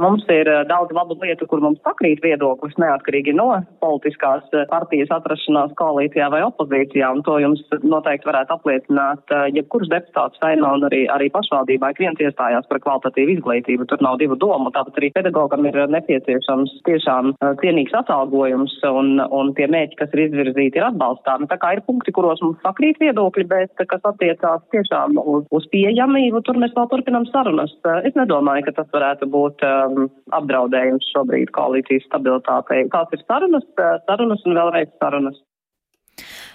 Mums 0.00 0.24
ir 0.32 0.48
daudz 0.68 0.94
labu 0.96 1.16
lietu, 1.20 1.44
kur 1.50 1.60
mums 1.60 1.80
sakrīt 1.84 2.22
viedoklis 2.24 2.76
neatkarīgi 2.80 3.34
no 3.36 3.50
politiskās 3.84 4.46
partijas 4.70 5.10
atrašanās 5.12 5.74
koalīcijā 5.76 6.30
vai 6.32 6.40
opozīcijā, 6.46 7.10
un 7.12 7.20
to 7.26 7.36
jums 7.42 7.60
noteikti 7.84 8.28
varētu 8.30 8.54
apliecināt 8.56 9.34
jebkurš 9.56 9.90
deputāts 9.92 10.40
saimā 10.40 10.70
un 10.78 10.86
arī, 10.88 11.02
arī 11.12 11.28
pašvaldībā, 11.34 11.90
ik 11.92 12.00
viens 12.00 12.22
iestājās 12.22 12.68
par 12.70 12.80
kvalitatīvu 12.84 13.36
izglītību. 13.36 13.88
Tur 13.90 14.00
nav 14.04 14.16
divu 14.22 14.38
domu, 14.40 14.72
tāpat 14.72 15.02
arī 15.02 15.10
pedagogam 15.18 15.68
ir 15.68 15.76
nepieciešams 15.92 16.78
tiešām 16.88 17.34
cienīgs 17.60 17.96
atalgojums, 18.00 18.78
un, 18.88 19.20
un 19.20 19.52
tie 19.58 19.68
mēķi, 19.68 19.98
kas 20.00 20.16
ir 20.16 20.24
izvirzīti, 20.28 20.80
ir 20.80 20.88
atbalstāmi. 20.88 21.50
Tā 21.50 21.60
kā 21.60 21.74
ir 21.76 21.84
punkti, 21.84 22.14
kuros 22.16 22.40
mums 22.44 22.60
sakrīt 22.64 23.00
viedokļi, 23.04 23.46
bet 23.52 23.84
kas 23.84 24.08
attiecās 24.14 24.64
tiešām 24.72 25.20
uz, 25.20 25.44
uz 25.52 25.68
pieejamību, 25.74 26.40
tur 26.48 26.60
mēs 26.62 26.72
vēl 26.76 26.88
turpinam 26.92 27.28
sarunas. 27.28 27.76
Es 28.08 28.16
nedomāju, 28.16 28.68
ka 28.68 28.78
tas 28.80 28.90
varētu 28.96 29.28
būt 29.30 29.68
um, 29.90 30.08
apdraudējums 30.36 31.10
šobrīd 31.14 31.52
koalīcijas 31.56 32.06
stabilitātei. 32.08 32.86
Tās 32.94 33.14
ir 33.16 33.24
sarunas, 33.26 33.66
sarunas 34.06 34.44
un 34.46 34.58
vēlreiz 34.58 34.92
sarunas. 35.02 35.38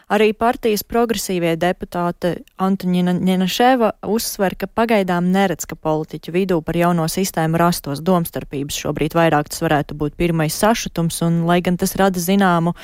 Arī 0.05 0.35
partijas 0.37 0.83
progresīvie 0.85 1.55
deputāte 1.57 2.35
Antoņina 2.61 3.15
Ņenaševa 3.17 3.87
uzsver, 4.05 4.53
ka 4.53 4.67
pagaidām 4.69 5.31
neredz, 5.33 5.65
ka 5.65 5.73
politiķu 5.73 6.33
vidū 6.35 6.59
par 6.61 6.77
jauno 6.77 7.07
sistēmu 7.09 7.57
rastos 7.57 8.03
domstarpības. 8.05 8.77
Šobrīd 8.83 9.15
vairāk 9.17 9.49
tas 9.49 9.63
varētu 9.65 9.97
būt 9.97 10.13
pirmais 10.19 10.53
sašutums, 10.53 11.17
un, 11.25 11.39
lai 11.49 11.57
gan 11.65 11.79
tas 11.81 11.95
rada 11.97 12.21
zināmu 12.21 12.75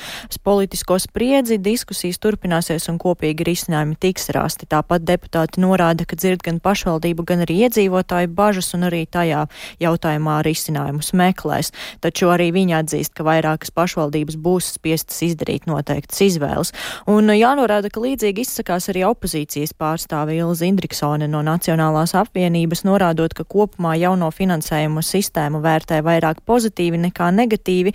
politisko 0.42 0.96
spriedzi, 0.98 1.60
diskusijas 1.62 2.18
turpināsies 2.18 2.88
un 2.90 2.98
kopīgi 2.98 3.46
risinājumi 3.46 3.94
tiks 4.02 4.26
rasti. 4.34 4.66
Tāpat 4.66 5.06
deputāti 5.06 5.62
norāda, 5.62 6.02
ka 6.02 6.18
dzird 6.18 6.42
gan 6.42 6.58
pašvaldību, 6.58 7.22
gan 7.28 7.46
arī 7.46 7.60
iedzīvotāju 7.68 8.32
bažas 8.34 8.72
un 8.74 8.88
arī 8.90 9.04
tajā 9.06 9.44
jautājumā 9.78 10.40
risinājumus 10.42 11.14
meklēs. 11.14 11.70
Taču 12.02 12.34
arī 12.34 12.50
viņi 12.50 12.78
atzīst, 12.80 13.14
ka 13.14 13.30
vairākas 13.30 13.70
pašvaldības 13.70 14.42
būs 14.42 14.74
spiestas 14.74 15.22
izdarīt 15.30 15.70
noteiktas 15.70 16.26
izvēles. 16.26 16.74
Un 17.06 17.11
jānorāda, 17.20 17.90
ka 17.92 18.00
līdzīgi 18.00 18.44
izsakās 18.46 18.88
arī 18.92 19.02
opozīcijas 19.08 19.74
pārstāve 19.74 20.36
Ilza 20.38 20.64
Indriksone 20.68 21.26
no 21.28 21.42
Nacionālās 21.44 22.14
apvienības, 22.14 22.84
norādot, 22.86 23.34
ka 23.34 23.44
kopumā 23.44 23.96
jauno 23.98 24.30
finansējumu 24.30 25.02
sistēmu 25.02 25.60
vērtē 25.64 25.98
vairāk 26.06 26.44
pozitīvi 26.46 27.00
nekā 27.08 27.32
negatīvi, 27.34 27.92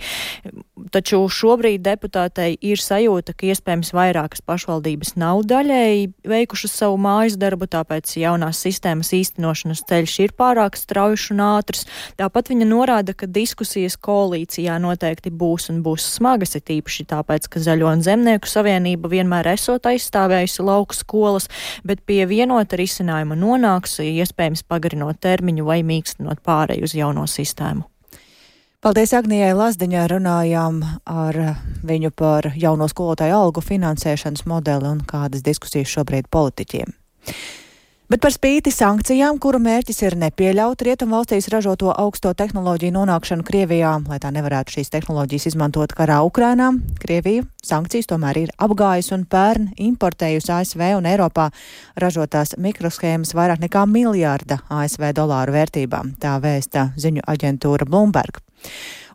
taču 0.92 1.20
šobrīd 1.32 1.82
deputātei 1.84 2.56
ir 2.62 2.80
sajūta, 2.80 3.34
ka 3.34 3.48
iespējams 3.50 3.90
vairākas 3.96 4.44
pašvaldības 4.46 5.16
nav 5.18 5.42
daļēji 5.48 6.10
veikušas 6.28 6.76
savu 6.82 7.00
mājas 7.02 7.38
darbu, 7.40 7.68
tāpēc 7.70 8.14
jaunās 8.20 8.60
sistēmas 8.62 9.12
īstenošanas 9.16 9.84
ceļš 9.88 10.18
ir 10.26 10.34
pārāk 10.38 10.78
straujuši 10.78 11.34
un 11.34 11.44
ātrs. 11.48 11.84
Tāpat 12.20 12.52
viņa 12.52 12.68
norāda, 12.68 13.16
ka 13.16 13.26
diskusijas 13.26 13.98
koalīcijā 14.00 14.78
noteikti 14.82 15.32
būs 15.34 15.68
un 15.72 15.82
būs 15.86 16.06
smagas, 16.18 16.54
ir 16.58 16.64
tīpaši 16.68 17.08
tāpēc, 17.10 17.48
ka 17.50 17.62
Zaļo 17.62 17.90
un 17.96 18.04
Zemnieku 18.04 18.50
savienība 18.50 19.07
Savienība 19.08 19.16
vienmēr 19.16 19.54
esot 19.54 19.86
aizstāvējusi 19.86 20.62
lauku 20.62 20.94
skolas, 20.94 21.48
bet 21.84 22.04
pie 22.06 22.26
vienota 22.28 22.76
risinājuma 22.76 23.36
nonāks, 23.36 24.00
iespējams 24.00 24.64
pagarinot 24.68 25.20
termiņu 25.20 25.64
vai 25.64 25.82
mīkstinot 25.82 26.42
pārēju 26.44 26.84
uz 26.84 26.94
jauno 26.94 27.26
sistēmu. 27.26 27.84
Paldies 28.80 29.12
Agnijai 29.12 29.54
Lazdiņai 29.56 30.06
runājām 30.08 30.82
ar 31.04 31.38
viņu 31.82 32.10
par 32.14 32.52
jauno 32.54 32.86
skolotāju 32.88 33.34
algu 33.34 33.60
finansēšanas 33.60 34.46
modeli 34.46 34.88
un 34.88 35.00
kādas 35.00 35.42
diskusijas 35.42 35.88
šobrīd 35.88 36.28
politiķiem. 36.30 36.92
Bet 38.08 38.22
par 38.24 38.32
spīti 38.32 38.70
sankcijām, 38.72 39.36
kuru 39.36 39.58
mērķis 39.60 39.98
ir 40.06 40.14
nepieļaut 40.16 40.80
rietumvalstīs 40.86 41.50
ražoto 41.52 41.90
augsto 41.92 42.30
tehnoloģiju 42.32 42.94
nonākšanu 42.94 43.44
Krievijā, 43.44 43.90
lai 44.08 44.16
tā 44.22 44.30
nevarētu 44.32 44.78
šīs 44.78 44.88
tehnoloģijas 44.94 45.50
izmantot 45.50 45.92
karā 45.92 46.22
Ukrainā, 46.24 46.70
Krievija 47.02 47.44
sankcijas 47.68 48.08
tomēr 48.08 48.40
ir 48.46 48.54
apgājusi 48.64 49.12
un 49.12 49.26
pērn 49.28 49.66
importējusi 49.90 50.54
ASV 50.56 50.86
un 50.96 51.08
Eiropā 51.10 51.50
ražotās 52.00 52.54
mikroshēmas 52.56 53.34
vairāk 53.36 53.60
nekā 53.66 53.84
miljārda 53.92 54.62
ASV 54.72 55.10
dolāru 55.18 55.58
vērtībā, 55.58 56.00
tā 56.24 56.38
vēsta 56.40 56.94
ziņu 56.96 57.28
aģentūra 57.28 57.90
Bloomberg. 57.92 58.40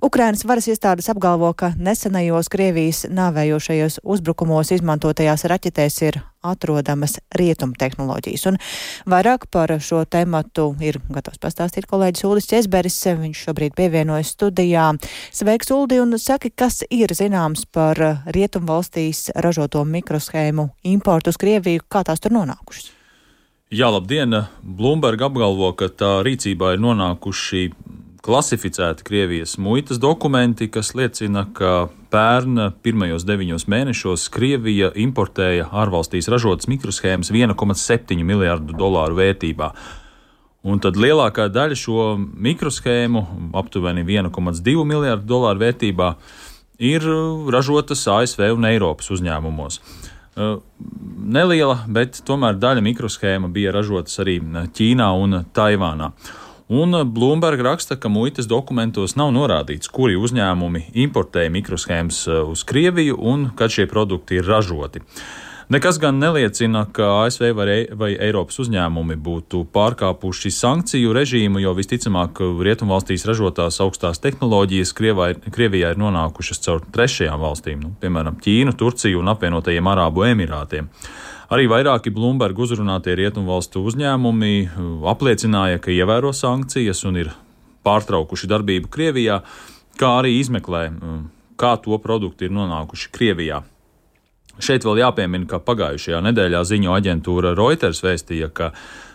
Ukrainas 0.04 0.42
varas 0.44 0.66
iestādes 0.68 1.06
apgalvo, 1.08 1.48
ka 1.56 1.70
nesenajos 1.80 2.50
Krievijas 2.52 3.06
nāvējošajos 3.08 4.02
uzbrukumos 4.04 4.74
izmantotajās 4.76 5.46
raķetēs 5.48 6.00
ir 6.04 6.18
atrodamas 6.44 7.22
rietumu 7.40 7.78
tehnoloģijas. 7.80 8.44
Un 8.52 8.60
vairāk 9.08 9.46
par 9.48 9.72
šo 9.80 10.02
tematu 10.04 10.74
ir 10.84 11.00
gatavs 11.08 11.40
pastāstīt 11.40 11.88
kolēģis 11.88 12.26
Uldis 12.28 12.50
Česberis. 12.52 13.00
Viņš 13.22 13.46
šobrīd 13.48 13.78
pievienojas 13.80 14.34
studijā. 14.36 14.90
Sveiks, 15.32 15.72
Uldi, 15.72 16.02
un 16.04 16.20
saki, 16.20 16.52
kas 16.52 16.84
ir 16.92 17.16
zināms 17.16 17.64
par 17.72 17.96
rietumu 18.28 18.74
valstīs 18.74 19.30
ražoto 19.40 19.86
mikroshēmu 19.88 20.68
importu 20.92 21.32
uz 21.32 21.40
Krieviju, 21.40 21.88
kā 21.88 22.04
tās 22.04 22.20
tur 22.20 22.36
nonākušas? 22.36 22.92
Jā, 23.72 23.88
labdien! 23.88 24.36
Bloomberg 24.62 25.24
apgalvo, 25.32 25.72
ka 25.80 25.88
tā 25.88 26.18
rīcībā 26.28 26.76
ir 26.76 26.84
nonākuši 26.84 27.70
klasificēti 28.24 29.04
Krievijas 29.04 29.58
muitas 29.58 30.00
dokumenti, 30.00 30.70
kas 30.72 30.94
liecina, 30.96 31.44
ka 31.54 31.90
pērn 32.14 32.70
pirmajos 32.86 33.26
deviņos 33.28 33.66
mēnešos 33.68 34.30
Krievija 34.32 34.94
importēja 35.04 35.68
ārvalstīs 35.84 36.30
ražotas 36.32 36.70
mikroshēmas 36.72 37.34
1,7 37.36 38.24
miljārdu 38.24 38.78
dolāru 38.80 39.20
vērtībā. 39.20 39.74
Un 40.64 40.80
tad 40.80 40.96
lielākā 40.96 41.50
daļa 41.52 41.76
šo 41.76 42.14
mikroshēmu, 42.18 43.26
aptuveni 43.60 44.06
1,2 44.08 44.86
miljārdu 44.88 45.28
dolāru 45.28 45.66
vērtībā, 45.66 46.14
ir 46.80 47.04
ražotas 47.52 48.06
ASV 48.08 48.46
un 48.54 48.70
Eiropas 48.72 49.12
uzņēmumos. 49.12 49.82
Neliela, 51.34 51.76
bet 51.92 52.24
tomēr 52.26 52.56
daļa 52.62 52.86
mikroshēma 52.88 53.52
bija 53.54 53.76
ražotas 53.76 54.16
arī 54.24 54.40
Ķīnā 54.40 55.12
un 55.20 55.42
Taivānā. 55.54 56.14
Un 56.72 56.96
Bloomberg 57.14 57.62
raksta, 57.62 57.96
ka 58.00 58.10
muitas 58.10 58.48
dokumentos 58.48 59.18
nav 59.20 59.34
norādīts, 59.36 59.92
kuri 59.92 60.16
uzņēmumi 60.16 60.86
importēja 61.06 61.52
mikroshēmas 61.52 62.22
eh, 62.28 62.44
uz 62.48 62.64
Krieviju 62.64 63.18
un 63.20 63.50
kad 63.56 63.74
šie 63.74 63.88
produkti 63.92 64.40
ir 64.40 64.48
ražoti. 64.48 65.04
Nekas 65.74 65.98
gan 66.00 66.20
neliecina, 66.20 66.86
ka 66.92 67.08
ASV 67.24 67.52
vai, 67.56 67.66
vai 67.98 68.10
Eiropas 68.20 68.60
uzņēmumi 68.62 69.16
būtu 69.24 69.64
pārkāpuši 69.74 70.52
sankciju 70.52 71.14
režīmu, 71.16 71.62
jo 71.64 71.72
visticamāk 71.78 72.42
Rietumvalstīs 72.68 73.24
ražotās 73.28 73.80
augstās 73.84 74.20
tehnoloģijas 74.24 74.92
Krievā, 74.96 75.32
Krievijā 75.56 75.94
ir 75.94 76.02
nonākušas 76.02 76.64
caur 76.66 76.84
trešajām 76.94 77.40
valstīm, 77.42 77.84
nu, 77.84 77.94
piemēram, 78.02 78.38
Ķīnu, 78.44 78.76
Turciju 78.80 79.24
un 79.24 79.32
apvienotajiem 79.34 79.92
Arābu 79.96 80.28
Emirātiem. 80.28 80.92
Arī 81.52 81.68
vairāki 81.68 82.14
Bloomberg 82.14 82.60
uzrunātie 82.64 83.18
rietumvalstu 83.20 83.84
uzņēmumi 83.90 84.54
uh, 84.64 84.90
apliecināja, 85.12 85.82
ka 85.84 85.92
ievēro 85.92 86.32
sankcijas 86.36 87.04
un 87.10 87.20
ir 87.20 87.32
pārtraukuši 87.84 88.48
darbību 88.52 88.92
Krievijā, 88.94 89.42
kā 90.00 90.12
arī 90.22 90.38
izmeklē, 90.40 90.86
uh, 90.94 91.22
kā 91.60 91.76
to 91.84 92.00
produkti 92.04 92.48
ir 92.48 92.56
nonākuši 92.56 93.12
Krievijā. 93.16 93.64
Šeit 94.62 94.86
vēl 94.86 95.02
jāpiemina, 95.02 95.48
ka 95.50 95.60
pagājušajā 95.66 96.22
nedēļā 96.30 96.62
ziņo 96.70 96.94
aģentūra 96.94 97.56
Reuters 97.58 98.04
vēstīja, 98.06 98.52
ka 98.54 98.72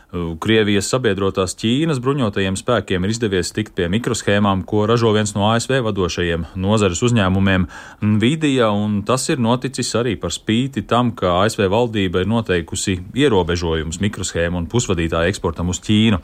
Krievijas 0.09 0.87
sabiedrotās 0.88 1.53
Ķīnas 1.61 1.99
bruņotajiem 2.00 2.55
spēkiem 2.57 3.05
ir 3.05 3.11
izdevies 3.12 3.50
tikt 3.53 3.75
pie 3.77 3.91
mikroshēmām, 3.93 4.62
ko 4.65 4.87
ražo 4.88 5.11
viens 5.12 5.35
no 5.37 5.45
ASV 5.50 5.83
vadošajiem 5.85 6.47
nozares 6.57 7.03
uzņēmumiem 7.05 7.67
Nvidia, 8.15 8.71
un 8.73 9.03
tas 9.05 9.29
ir 9.29 9.43
noticis 9.45 9.93
arī 10.00 10.15
par 10.17 10.33
spīti 10.33 10.87
tam, 10.88 11.12
ka 11.12 11.43
ASV 11.43 11.67
valdība 11.69 12.23
ir 12.25 12.31
noteikusi 12.33 12.97
ierobežojumus 13.21 14.00
mikroshēmu 14.00 14.62
un 14.62 14.71
pusvadītāju 14.73 15.29
eksportam 15.35 15.69
uz 15.75 15.83
Ķīnu. 15.85 16.23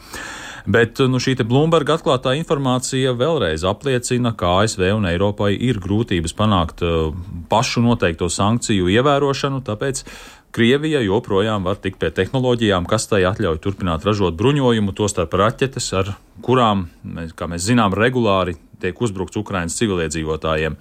Bet 0.64 1.03
nu, 1.05 1.21
šī 1.21 1.35
Bloomberg 1.45 1.91
atklātā 1.93 2.33
informācija 2.38 3.12
vēlreiz 3.12 3.67
apliecina, 3.69 4.33
ka 4.33 4.62
ASV 4.62 4.87
un 4.95 5.05
Eiropai 5.11 5.50
ir 5.61 5.76
grūtības 5.76 6.33
panākt 6.38 6.81
uh, 6.81 7.12
pašu 7.53 7.85
noteikto 7.85 8.31
sankciju 8.33 8.88
ievērošanu, 8.94 9.61
tāpēc 9.66 10.07
Krievija 10.55 11.01
joprojām 11.03 11.64
var 11.67 11.81
tikt 11.83 11.99
pie 11.99 12.12
tehnoloģijām, 12.14 12.85
kas 12.87 13.09
tai 13.11 13.25
atļauj 13.27 13.59
turpināt 13.64 14.05
ražot 14.07 14.37
bruņojumu, 14.38 14.93
tostarp 14.95 15.33
raķetes, 15.40 15.88
ar 15.99 16.12
kurām, 16.47 16.85
kā 17.35 17.49
mēs 17.51 17.64
zinām, 17.67 17.97
regulāri 17.99 18.55
tiek 18.79 19.01
uzbrukts 19.03 19.40
Ukraiņas 19.40 19.81
civiliedzīvotājiem. 19.81 20.77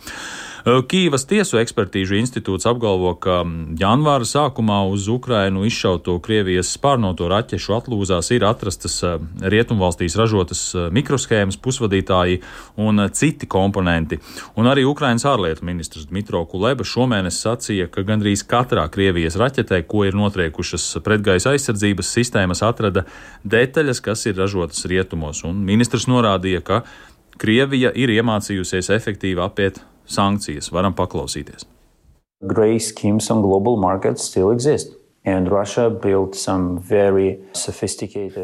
Kīvas 0.63 1.25
tiesu 1.27 1.57
ekspertīžu 1.59 2.15
institūts 2.15 2.63
apgalvo, 2.69 3.09
ka 3.19 3.41
janvāra 3.75 4.23
sākumā 4.23 4.77
uz 4.87 5.09
Ukrainu 5.11 5.65
izšauto 5.67 6.15
Krievijas 6.23 6.69
spārnoto 6.77 7.27
raķešu 7.27 7.75
atlūzās 7.75 8.29
ir 8.31 8.45
atrastas 8.47 8.95
rietumvalstīs 9.43 10.15
ražotas 10.15 10.63
mikroshēmas, 10.95 11.59
pusvadītāji 11.59 12.39
un 12.79 13.03
citi 13.11 13.51
komponenti. 13.51 14.21
Un 14.55 14.71
arī 14.71 14.87
Ukrainas 14.87 15.27
ārlietu 15.27 15.67
ministrs 15.67 16.07
Dmitro 16.07 16.45
Kuleba 16.47 16.87
šomēnes 16.87 17.43
sacīja, 17.43 17.91
ka 17.91 18.07
gandrīz 18.07 18.47
katrā 18.47 18.87
Krievijas 18.87 19.35
raķetē, 19.35 19.83
ko 19.83 20.07
ir 20.07 20.15
notriekušas 20.15 20.93
pretgaisa 21.03 21.57
aizsardzības 21.57 22.15
sistēmas, 22.21 22.63
atrada 22.63 23.03
detaļas, 23.43 23.99
kas 23.99 24.29
ir 24.31 24.39
ražotas 24.39 24.87
rietumos. 24.87 25.43
Un 25.43 25.59
ministrs 25.67 26.07
norādīja, 26.07 26.63
ka 26.63 26.85
Krievija 27.35 27.91
ir 27.99 28.13
iemācījusies 28.15 28.93
efektīvi 28.95 29.43
apiet 29.43 29.83
sankcijas. 30.05 30.71
Varam 30.71 30.95
paklausīties. 30.97 31.67
Gray 32.43 32.79
schemes 32.79 33.29
on 33.31 33.41
global 33.41 33.79
markets 33.79 34.27
still 34.27 34.51
exist. 34.51 34.97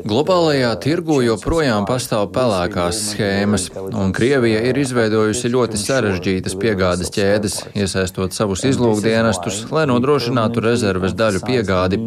Globālajā 0.07 0.69
tirgu 0.79 1.17
joprojām 1.25 1.83
pastāv 1.89 2.29
pelēkās 2.31 3.01
schēmas, 3.09 3.65
un 3.75 4.13
Krievija 4.15 4.61
ir 4.69 4.79
izveidojusi 4.79 5.51
ļoti 5.51 5.81
sarežģītas 5.81 6.55
piegādes 6.61 7.11
ķēdes, 7.11 7.57
iesaistot 7.75 8.31
savus 8.37 8.63
izlūkdienestus, 8.71 9.65
lai 9.75 9.83
nodrošinātu 9.91 10.63
rezerves 10.63 11.17
daļu 11.19 11.43
piegādi. 11.43 11.99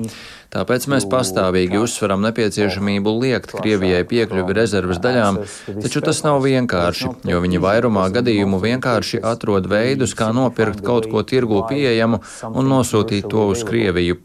Tāpēc 0.53 0.85
mēs 0.93 1.07
pastāvīgi 1.09 1.79
uzsveram 1.81 2.21
nepieciešamību 2.27 3.13
liekt 3.23 3.55
Krievijai 3.57 4.03
piekļuvi 4.09 4.57
rezerves 4.59 5.01
daļām, 5.01 5.39
taču 5.81 6.03
tas 6.05 6.21
nav 6.27 6.43
vienkārši, 6.45 7.09
jo 7.31 7.41
viņi 7.41 7.61
vairumā 7.63 8.05
gadījumu 8.13 8.61
vienkārši 8.61 9.23
atrod 9.33 9.71
veidus, 9.73 10.13
kā 10.19 10.29
nopirkt 10.37 10.85
kaut 10.85 11.09
ko 11.09 11.25
tirgu 11.25 11.63
pieejamu 11.71 12.21
un 12.51 12.69
nosūtīt 12.69 13.31
to 13.33 13.47
uz 13.55 13.65
Krieviju. 13.65 14.21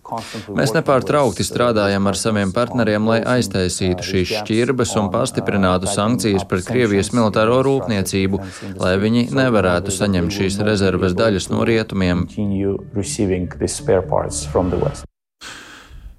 Mēs 0.57 0.75
nepārtraukti 0.75 1.47
strādājam 1.47 2.11
ar 2.11 2.19
saviem 2.19 2.51
partneriem, 2.55 3.07
lai 3.07 3.21
aiztaisītu 3.37 4.11
šīs 4.11 4.35
šķirbas 4.41 4.97
un 4.99 5.11
pastiprinātu 5.15 5.87
sankcijas 5.87 6.43
pret 6.49 6.67
Krievijas 6.67 7.13
militāro 7.15 7.61
rūpniecību, 7.63 8.43
lai 8.83 8.97
viņi 8.99 9.29
nevarētu 9.31 9.95
saņemt 9.95 10.41
šīs 10.41 10.59
rezerves 10.67 11.15
daļas 11.15 11.53
no 11.55 11.63
rietumiem. 11.67 12.27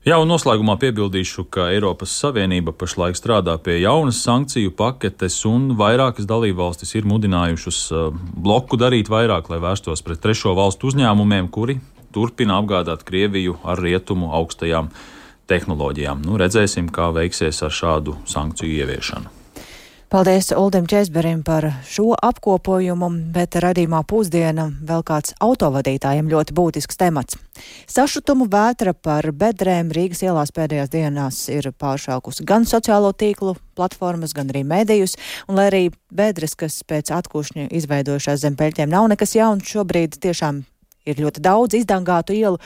Jā, 0.09 0.17
un 0.23 0.31
noslēgumā 0.31 0.79
piebildīšu, 0.81 1.43
ka 1.53 1.67
Eiropas 1.75 2.15
Savienība 2.17 2.73
pašlaik 2.73 3.19
strādā 3.19 3.59
pie 3.61 3.75
jaunas 3.83 4.23
sankciju 4.25 4.71
paketes, 4.79 5.37
un 5.45 5.75
vairākas 5.77 6.25
dalībvalstis 6.31 6.95
ir 6.97 7.09
mudinājušas 7.11 7.81
uh, 7.93 8.07
bloku 8.17 8.79
darīt 8.81 9.11
vairāk, 9.13 9.51
lai 9.53 9.61
vērstos 9.61 10.01
pret 10.07 10.23
trešo 10.25 10.55
valstu 10.57 10.89
uzņēmumiem, 10.89 11.51
kuri 11.53 11.77
turpina 12.15 12.57
apgādāt 12.63 13.05
Krieviju 13.05 13.59
ar 13.69 13.83
rietumu 13.85 14.31
augstajām 14.39 14.89
tehnoloģijām. 15.51 16.25
Nu, 16.25 16.41
redzēsim, 16.41 16.89
kā 16.89 17.11
veiksies 17.13 17.61
ar 17.67 17.77
šādu 17.83 18.17
sankciju 18.33 18.81
ieviešanu. 18.87 19.38
Paldies 20.09 20.53
Uldim 20.57 20.87
Česberim 20.87 21.43
par 21.45 21.67
šo 21.85 22.15
apkopojumu, 22.17 23.11
bet 23.29 23.59
radījumā 23.61 23.99
pusdiena 24.09 24.65
vēl 24.73 25.03
kāds 25.05 25.35
autovadītājiem 25.45 26.31
ļoti 26.33 26.55
būtisks 26.57 26.97
temats. 26.97 27.37
Sašutumu 27.85 28.47
vētra 28.49 28.95
par 28.97 29.29
bedrēm 29.37 29.93
Rīgas 29.93 30.25
ielās 30.25 30.55
pēdējās 30.57 30.95
dienās 30.95 31.43
ir 31.53 31.69
pāršākusi 31.77 32.49
gan 32.49 32.65
sociālo 32.65 33.13
tīklu 33.13 33.59
platformas, 33.77 34.33
gan 34.33 34.49
arī 34.49 34.65
medijus, 34.65 35.19
un 35.45 35.61
lai 35.61 35.69
arī 35.69 35.85
bedres, 36.09 36.57
kas 36.57 36.81
pēc 36.89 37.13
atkušņa 37.13 37.69
izveidojušās 37.69 38.41
zem 38.47 38.57
peļķiem 38.57 38.89
nav 38.89 39.13
nekas 39.13 39.37
jauns, 39.37 39.69
šobrīd 39.69 40.17
tiešām 40.25 40.65
ir 41.09 41.23
ļoti 41.25 41.43
daudz 41.45 41.79
izdangātu 41.79 42.37
ielu. 42.37 42.61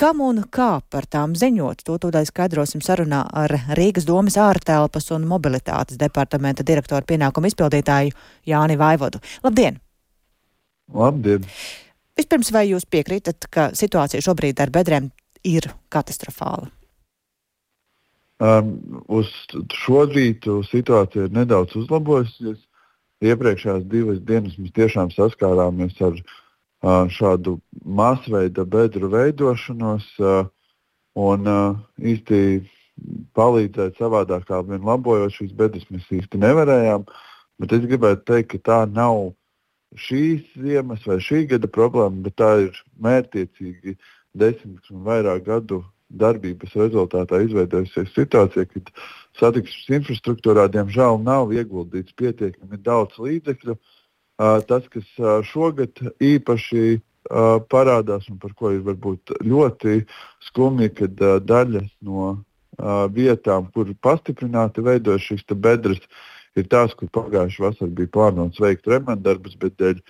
Kam 0.00 0.22
un 0.24 0.42
kā 0.50 0.80
par 0.90 1.06
tām 1.06 1.36
ziņot, 1.38 1.84
to 1.86 1.98
tūdaļ 2.02 2.26
skaidrosim 2.30 2.82
sarunā 2.84 3.22
ar 3.44 3.54
Rīgas 3.78 4.08
domas 4.08 4.38
ārtelpas 4.40 5.10
un 5.14 5.28
mobilitātes 5.30 6.00
departamenta 6.00 6.66
direktoru 6.66 7.06
pienākumu 7.06 7.52
izpildītāju 7.52 8.16
Jāni 8.48 8.78
Vaivodu. 8.80 9.22
Labdien! 9.44 9.78
Labdien! 10.92 11.46
Vispirms, 12.18 12.52
vai 12.52 12.66
jūs 12.68 12.84
piekrītat, 12.90 13.48
ka 13.48 13.70
situācija 13.76 14.20
šobrīd 14.24 14.60
ar 14.60 14.72
bedrēm 14.74 15.08
ir 15.48 15.70
katastrofāla? 15.92 16.68
Um, 18.42 18.74
uz 19.06 19.28
šo 19.84 20.02
rītu 20.10 20.60
situācija 20.66 21.28
ir 21.28 21.34
nedaudz 21.36 21.76
uzlabojusies. 21.78 22.58
Iepriekšējās 23.22 23.84
divas 23.86 24.18
dienas 24.26 24.56
mēs 24.58 24.72
tiešām 24.74 25.12
saskārāmies 25.14 25.94
ar 26.02 26.16
šādu 26.82 27.60
masveida 27.84 28.64
bedru 28.64 29.10
veidošanos, 29.12 30.06
uh, 30.18 30.46
un 31.14 31.46
uh, 31.46 31.76
īsti 31.98 32.62
palīdzēt 33.36 34.00
savādāk, 34.00 34.46
kā 34.48 34.62
vien 34.66 34.82
labojot 34.84 35.34
šīs 35.36 35.52
bedres, 35.56 35.86
mēs 35.90 36.08
īsti 36.10 36.40
nevarējām. 36.42 37.06
Bet 37.62 37.72
es 37.76 37.86
gribētu 37.86 38.26
teikt, 38.26 38.50
ka 38.52 38.58
tā 38.68 38.80
nav 38.90 39.32
šīs 39.98 40.42
ziemas 40.58 41.04
vai 41.06 41.18
šī 41.20 41.46
gada 41.50 41.68
problēma, 41.68 42.24
bet 42.26 42.36
tā 42.40 42.52
ir 42.66 42.78
mērķiecīgi 43.04 43.96
desmit 44.38 44.92
un 44.92 45.02
vairāk 45.06 45.44
gadu 45.46 45.82
darbības 46.12 46.74
rezultātā 46.76 47.40
izveidojusies 47.46 48.12
situācija, 48.12 48.66
kad 48.68 48.90
satiksmes 49.40 50.00
infrastruktūrā 50.00 50.66
diemžēl 50.72 51.20
nav 51.24 51.52
ieguldīts 51.56 52.16
pietiekami 52.18 52.80
daudz 52.84 53.16
līdzekļu. 53.20 53.78
Tas, 54.68 54.86
kas 54.90 55.08
šogad 55.46 56.00
īpaši 56.22 57.00
parādās 57.70 58.28
un 58.30 58.38
par 58.42 58.54
ko 58.58 58.72
ir 58.74 58.80
varbūt 58.86 59.34
ļoti 59.46 60.02
skumji, 60.48 60.90
kad 60.98 61.22
daļa 61.46 61.84
no 62.08 62.32
vietām, 63.14 63.68
kur 63.74 63.92
pastiprināti 64.02 64.82
veidojas 64.82 65.28
šīs 65.28 65.46
bedres, 65.54 66.00
ir 66.56 66.66
tās, 66.72 66.94
kur 66.94 67.08
pagājušā 67.12 67.64
vasarā 67.68 67.90
bija 67.90 68.12
plānots 68.16 68.60
veikt 68.60 68.88
remontdarbus, 68.90 69.54
bet 69.60 69.76
dēļ 69.78 70.00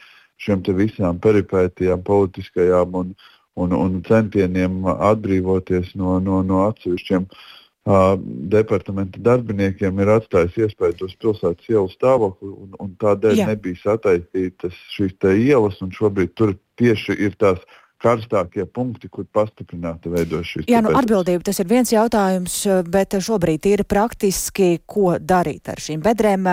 šiem 0.42 0.62
visām 0.78 1.20
peripētijām, 1.22 2.02
politiskajām 2.02 2.94
un, 2.98 3.14
un, 3.54 3.74
un 3.76 4.00
centieniem 4.08 4.86
atbrīvoties 4.86 5.92
no, 5.94 6.18
no, 6.18 6.40
no 6.42 6.64
atsevišķiem 6.70 7.28
uh, 7.28 7.44
departamenta 7.84 9.18
darbiniekiem 9.18 10.00
ir 10.04 10.10
atstājis 10.14 10.58
iespēju 10.66 11.08
uz 11.08 11.14
pilsētas 11.18 11.70
ielu 11.72 11.88
stāvokli, 11.90 12.50
un, 12.54 12.74
un 12.78 12.92
tādēļ 13.00 13.40
Jā. 13.40 13.46
nebija 13.50 13.80
sataisītas 13.82 14.76
šīs 14.94 15.16
ielas, 15.34 15.80
un 15.82 15.90
šobrīd 15.90 16.36
tur 16.38 16.54
tieši 16.78 17.16
ir 17.18 17.34
tās 17.34 17.58
karstākie 18.02 18.66
punkti, 18.66 19.08
kur 19.10 19.26
pastiprināti 19.34 20.10
veidojas 20.10 20.46
šīs 20.46 20.70
Jā, 20.70 20.82
nu, 20.82 20.92
atbildība 20.98 21.46
tas 21.46 21.58
ir 21.62 21.68
viens 21.70 21.90
jautājums, 21.92 22.54
bet 22.90 23.18
šobrīd 23.18 23.66
ir 23.70 23.84
praktiski, 23.86 24.82
ko 24.86 25.16
darīt 25.18 25.70
ar 25.70 25.82
šīm 25.82 26.02
bedrēm. 26.02 26.46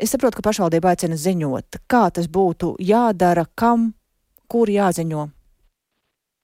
Es 0.00 0.12
saprotu, 0.14 0.40
ka 0.40 0.48
pašvaldība 0.48 0.94
aicina 0.94 1.16
ziņot, 1.20 1.80
kā 1.90 2.06
tas 2.14 2.28
būtu 2.28 2.74
jādara, 2.84 3.46
kam, 3.54 3.92
kur 4.48 4.72
jāziņo. 4.72 5.28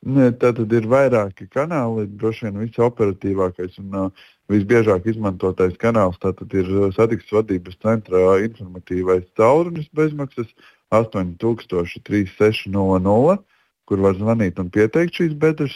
Ne, 0.07 0.29
tā 0.39 0.53
tad 0.55 0.71
ir 0.71 0.85
vairāki 0.87 1.49
kanāli. 1.51 2.05
Droši 2.21 2.45
vien 2.47 2.61
visoperatīvākais 2.63 3.75
un 3.83 3.95
uh, 3.99 4.07
visbiežāk 4.53 5.09
izmantotais 5.11 5.75
kanāls 5.83 6.15
ir 6.23 6.69
satiksmes 6.95 7.35
vadības 7.35 7.75
centra 7.83 8.39
informatīvais 8.45 9.27
caurunis 9.35 9.89
bezmaksas 9.99 10.47
8300, 10.95 13.35
kur 13.87 13.99
var 14.05 14.15
zvanīt 14.21 14.55
un 14.63 14.71
pieteikt 14.71 15.19
šīs 15.19 15.35
bedres. 15.35 15.75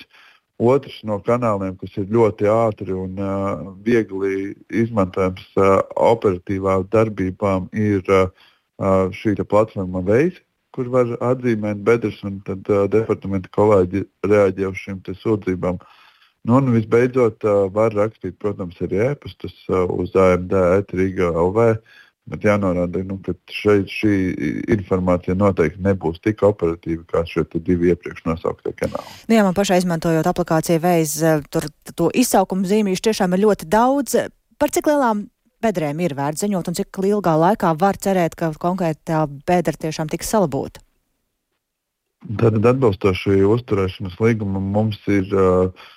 Otrs 0.60 1.00
no 1.08 1.16
kanāliem, 1.24 1.72
kas 1.80 1.96
ir 1.96 2.12
ļoti 2.12 2.44
ātri 2.52 2.92
un 2.94 3.18
uh, 3.18 3.74
viegli 3.82 4.54
izmantojams 4.70 5.46
uh, 5.56 5.80
operatīvā 5.96 6.84
darbībām, 6.92 7.68
ir 7.72 8.04
uh, 8.12 8.28
šī 9.16 9.34
platforma 9.42 10.00
Veids, 10.04 10.36
kur 10.76 10.90
var 10.92 11.14
atzīmēt 11.32 11.80
bedres, 11.86 12.20
un 12.26 12.40
tad 12.46 12.68
uh, 12.70 12.84
departamenta 12.90 13.50
kolēģi 13.56 14.04
reaģē 14.26 14.68
uz 14.70 14.84
šīm 14.84 15.00
sūdzībām. 15.22 15.80
Nu, 16.48 16.56
un 16.56 16.70
visbeidzot, 16.72 17.42
uh, 17.44 17.66
var 17.74 17.94
rakstīt, 17.96 18.38
protams, 18.40 18.78
arī 18.84 19.02
ēpastus 19.10 19.56
uh, 19.68 19.84
uz 19.90 20.14
AMD, 20.16 20.54
ETRIGA, 20.80 21.32
LV. 21.48 21.72
Bet 22.30 22.44
jānorāda, 22.46 23.00
nu, 23.02 23.16
ka 23.24 23.32
šeit 23.50 23.90
šī 23.90 24.12
informācija 24.70 25.34
noteikti 25.34 25.82
nebūs 25.82 26.20
tik 26.22 26.44
operatīva 26.46 27.02
kā 27.08 27.24
šie 27.26 27.42
divi 27.56 27.90
iepriekš 27.90 28.22
nosauktie 28.28 28.70
kanāli. 28.76 29.16
Nu, 29.26 29.34
jā, 29.34 29.42
man 29.46 29.56
pašai 29.56 29.80
izmantojot 29.80 30.28
aplikāciju 30.30 30.82
Veiz, 30.84 31.16
tur 31.50 31.66
to 31.98 32.12
izsaukumu 32.14 32.68
zīmīšu 32.70 33.08
tiešām 33.08 33.34
ir 33.34 33.42
ļoti 33.48 33.66
daudz. 33.72 34.14
Par 34.60 34.70
cik 34.70 34.92
lielām 34.92 35.24
bedrēm 35.62 36.00
ir 36.04 36.14
vērts 36.18 36.44
ziņot 36.44 36.70
un 36.70 36.76
cik 36.78 37.00
ilgā 37.10 37.34
laikā 37.38 37.72
var 37.80 37.98
cerēt, 38.00 38.36
ka 38.38 38.52
konkrētā 38.60 39.26
bedra 39.48 39.76
tiešām 39.76 40.10
tiks 40.12 40.32
salabota? 40.32 40.82
Tad 42.40 42.60
atbilstoši 42.72 43.40
uzturēšanas 43.48 44.18
līgumam 44.20 44.66
mums 44.74 44.98
ir 45.08 45.30
uh, 45.32 45.88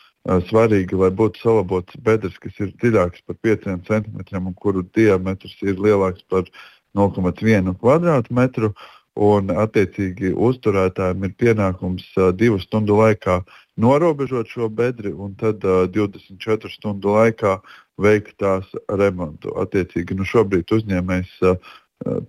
svarīgi, 0.47 0.95
lai 0.95 1.11
būtu 1.11 1.41
salabotas 1.43 1.99
bedres, 1.99 2.37
kas 2.39 2.59
ir 2.63 2.71
dziļākas 2.79 3.25
par 3.27 3.39
5 3.43 3.67
cm 3.89 4.39
un 4.39 4.53
kuru 4.55 4.85
diametrs 4.95 5.57
ir 5.67 5.81
lielāks 5.83 6.23
par 6.31 6.47
0,1 6.95 7.73
km2. 7.81 8.73
Un, 9.13 9.51
attiecīgi, 9.61 10.31
uzturētājiem 10.33 11.27
ir 11.27 11.33
pienākums 11.37 12.07
uh, 12.17 12.31
divu 12.33 12.57
stundu 12.57 12.95
laikā 12.97 13.43
norobežot 13.79 14.51
šo 14.51 14.69
bedri 14.69 15.13
un 15.13 15.35
tad 15.39 15.63
uh, 15.65 15.85
24 15.89 16.71
stundu 16.73 17.15
laikā 17.15 17.57
veikt 18.01 18.37
tās 18.41 18.69
remontu. 18.89 19.53
Attiecīgi, 19.61 20.17
nu 20.17 20.25
šobrīd 20.25 20.71
uzņēmējs 20.73 21.39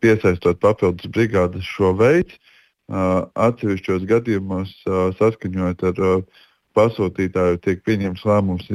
piesaistot 0.01 0.61
papildus 0.63 1.11
brigādes 1.11 1.67
šo 1.67 1.95
veidu. 1.99 2.37
Atsevišķos 3.35 4.05
gadījumos 4.09 4.75
saskaņojot 5.19 5.87
ar 5.89 6.03
pasūtītāju 6.77 7.61
tiek 7.65 7.83
pieņemts 7.87 8.27
lēmums 8.29 8.69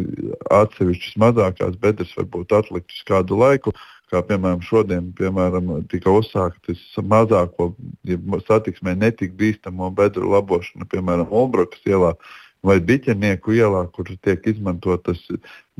atsevišķas 0.56 1.18
mazākās 1.22 1.78
bedres 1.84 2.16
varbūt 2.18 2.56
atlikt 2.58 2.96
uz 2.96 3.06
kādu 3.08 3.38
laiku. 3.40 3.76
Kā 4.10 4.24
piemēram 4.26 4.64
šodien 4.66 5.12
piemēram, 5.14 5.68
tika 5.92 6.10
uzsāktas 6.10 6.80
mazāko, 7.06 7.76
ja 8.10 8.18
satiksmē 8.48 8.96
netik 8.98 9.36
bīstamo 9.38 9.92
bedru 9.94 10.32
labošana, 10.32 10.88
piemēram, 10.90 11.30
Olbrokas 11.30 11.84
ielā 11.86 12.16
vai 12.66 12.80
Biķenieku 12.84 13.54
ielā, 13.56 13.86
kur 13.96 14.10
tiek 14.24 14.48
izmantotas 14.52 15.22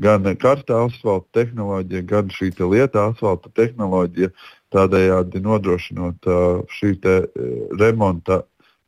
gan 0.00 0.24
karstā 0.40 0.84
asfalta 0.86 1.42
tehnoloģija, 1.42 2.06
gan 2.08 2.30
šī 2.32 2.52
te 2.56 2.68
lieta 2.68 3.10
asfalta 3.10 3.52
tehnoloģija, 3.56 4.30
tādējādi 4.72 5.42
nodrošinot 5.44 6.30
šī 6.72 6.94
remonta 7.80 8.44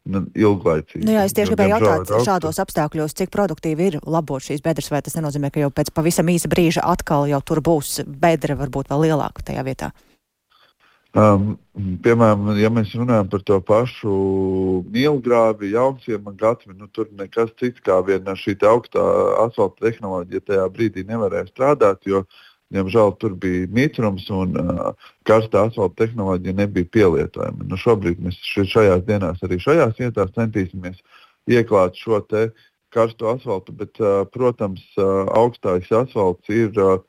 ilglaicīgi. 0.09 1.05
Nu 1.07 1.15
jā, 1.15 1.27
es 1.29 1.35
tieši 1.37 1.53
gribēju 1.53 1.77
jautāt, 1.77 2.15
šādos 2.27 2.59
apstākļos, 2.63 3.15
cik 3.19 3.31
produktīvi 3.35 3.91
ir 3.93 3.99
labot 4.03 4.43
šīs 4.43 4.65
bedres, 4.65 4.91
vai 4.91 5.03
tas 5.05 5.15
nenozīmē, 5.19 5.53
ka 5.55 5.63
jau 5.63 5.71
pēc 5.71 5.93
pavisam 5.95 6.31
īsa 6.33 6.51
brīža 6.51 6.83
atkal 6.83 7.29
jau 7.31 7.39
tur 7.47 7.63
būs 7.63 8.01
bedre, 8.07 8.57
varbūt 8.59 8.91
vēl 8.91 9.07
lielāka 9.07 9.47
tajā 9.47 9.63
vietā? 9.69 9.93
Um, 11.13 11.59
piemēram, 12.01 12.55
ja 12.57 12.71
mēs 12.73 12.95
runājam 12.97 13.27
par 13.29 13.43
to 13.45 13.59
pašu 13.69 14.13
mīlgrāvi, 14.95 15.75
jaunciemu 15.75 16.33
gatvi, 16.41 16.73
nu, 16.73 16.87
tur 16.89 17.11
nekas 17.19 17.51
cits 17.61 17.85
kā 17.85 17.99
viena 18.07 18.33
šī 18.33 18.55
augstā 18.65 19.03
asfalta 19.43 19.91
tehnoloģija 19.91 20.47
tajā 20.47 20.65
brīdī 20.73 21.05
nevarēja 21.11 21.51
strādāt, 21.51 22.09
jo, 22.09 22.23
diemžēl, 22.73 23.13
tur 23.21 23.37
bija 23.37 23.69
mitrums 23.77 24.31
un 24.33 24.57
uh, 24.57 25.11
karstā 25.29 25.67
asfalta 25.69 26.07
tehnoloģija 26.07 26.57
nebija 26.63 26.89
pielietojama. 26.97 27.69
Nu, 27.69 27.77
šobrīd 27.77 28.25
mēs 28.25 28.41
šajās 28.73 29.05
dienās 29.05 29.45
arī 29.45 29.61
šajās 29.61 30.01
vietās 30.01 30.33
centīsimies 30.39 31.05
ieklāt 31.53 32.01
šo 32.01 32.23
karsto 32.93 33.35
asfaltu, 33.37 33.77
bet, 33.77 34.01
uh, 34.01 34.25
protams, 34.33 34.81
uh, 34.97 35.29
augstais 35.37 35.93
asfalts 35.93 36.49
ir 36.49 36.73
uh, 36.81 37.05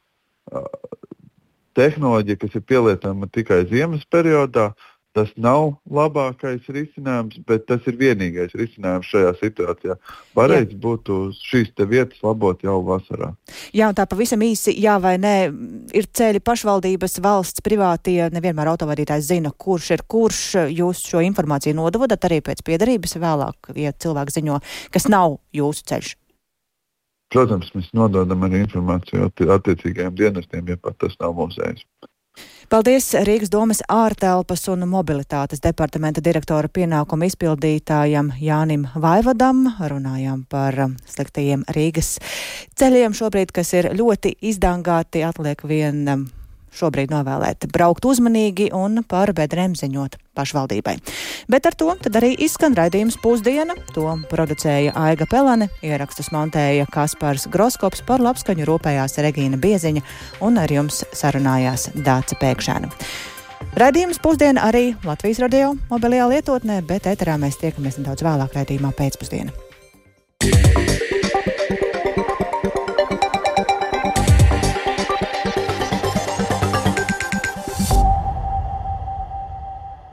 tehnoloģija, 1.78 2.40
kas 2.42 2.58
ir 2.58 2.66
pielietojama 2.70 3.30
tikai 3.34 3.64
ziemas 3.70 4.06
periodā. 4.12 4.72
Tas 5.14 5.30
nav 5.38 5.76
labākais 5.94 6.66
risinājums, 6.74 7.38
bet 7.46 7.68
tas 7.70 7.84
ir 7.86 8.00
vienīgais 8.00 8.56
risinājums 8.58 9.12
šajā 9.12 9.34
situācijā. 9.38 9.96
Pareizi 10.34 10.74
būtu 10.74 11.18
šīs 11.38 11.70
vietas 11.86 12.24
labot 12.26 12.64
jau 12.66 12.80
vasarā. 12.88 13.30
Jā, 13.78 13.92
un 13.92 14.00
tā 14.00 14.08
pavisam 14.10 14.42
īsi, 14.42 14.74
jā 14.82 14.96
vai 14.98 15.20
nē, 15.22 15.36
ir 15.94 16.10
ceļi 16.10 16.42
pašvaldības, 16.42 17.20
valsts, 17.22 17.62
privātie, 17.62 18.26
nevienmēr 18.34 18.74
autovadītājs 18.74 19.30
zina, 19.30 19.54
kurš 19.54 19.92
ir 19.94 20.06
kurš. 20.10 20.42
Jūs 20.74 21.06
šo 21.14 21.22
informāciju 21.30 21.78
nododat 21.78 22.26
arī 22.26 22.42
pēc 22.42 22.66
piedarības 22.66 23.14
vēlāk, 23.22 23.70
ja 23.78 23.94
cilvēks 23.94 24.42
ziņo, 24.42 24.60
kas 24.98 25.10
nav 25.14 25.38
jūsu 25.54 25.86
ceļš. 25.94 26.18
Protams, 27.34 27.72
mēs 27.74 27.90
nododam 27.98 28.46
arī 28.46 28.62
informāciju 28.62 29.32
attiecīgajiem 29.56 30.18
dienestiem, 30.20 30.68
ja 30.70 30.78
pat 30.78 31.00
tas 31.02 31.16
nav 31.22 31.34
mūsējs. 31.40 31.86
Paldies 32.70 33.12
Rīgas 33.28 33.52
domas 33.54 33.84
ārtelpas 33.92 34.64
un 34.74 34.86
mobilitātes 34.90 35.62
departamenta 35.62 36.22
direktora 36.26 36.70
pienākumu 36.74 37.28
izpildītājam 37.30 38.32
Jānim 38.42 38.88
Vaivadam. 38.96 39.66
Runājām 39.78 40.46
par 40.50 40.80
sliktajiem 41.10 41.66
Rīgas 41.76 42.16
ceļiem 42.80 43.14
šobrīd, 43.18 43.54
kas 43.54 43.74
ir 43.78 43.92
ļoti 43.98 44.38
izdangāti. 44.50 45.22
Atliek 45.28 45.62
vien 45.70 46.06
šobrīd 46.78 47.14
novēlēt 47.14 47.68
braukt 47.74 48.06
uzmanīgi 48.08 48.70
un 48.76 49.04
par 49.08 49.34
bedrēm 49.36 49.76
ziņot 49.80 50.18
pašvaldībai. 50.38 50.96
Bet 51.52 51.68
ar 51.70 51.78
to 51.78 51.92
arī 51.94 52.34
izskan 52.42 52.76
raidījums 52.78 53.20
pusdiena. 53.22 53.76
To 53.94 54.16
producēja 54.32 54.96
Aiga 54.98 55.28
Pelane, 55.30 55.70
ierakstus 55.86 56.32
montēja 56.34 56.88
Kaspars 56.94 57.48
Groskops, 57.54 58.04
par 58.08 58.24
labskaņu 58.24 58.68
rūpējās 58.70 59.20
Regīna 59.24 59.60
Bieziņa 59.62 60.02
un 60.46 60.58
ar 60.62 60.74
jums 60.74 61.04
sarunājās 61.14 61.92
Dāca 61.96 62.40
Pēkšēna. 62.42 62.92
Radījums 63.80 64.20
pusdiena 64.22 64.68
arī 64.68 64.92
Latvijas 65.06 65.40
radio 65.42 65.74
mobilajā 65.90 66.28
lietotnē, 66.36 66.82
bet 66.86 67.08
ēterā 67.10 67.40
mēs 67.42 67.58
tiekamies 67.62 67.98
nedaudz 68.02 68.26
vēlāk 68.26 68.60
raidījumā 68.60 68.94
pēcpusdienā. 69.00 70.93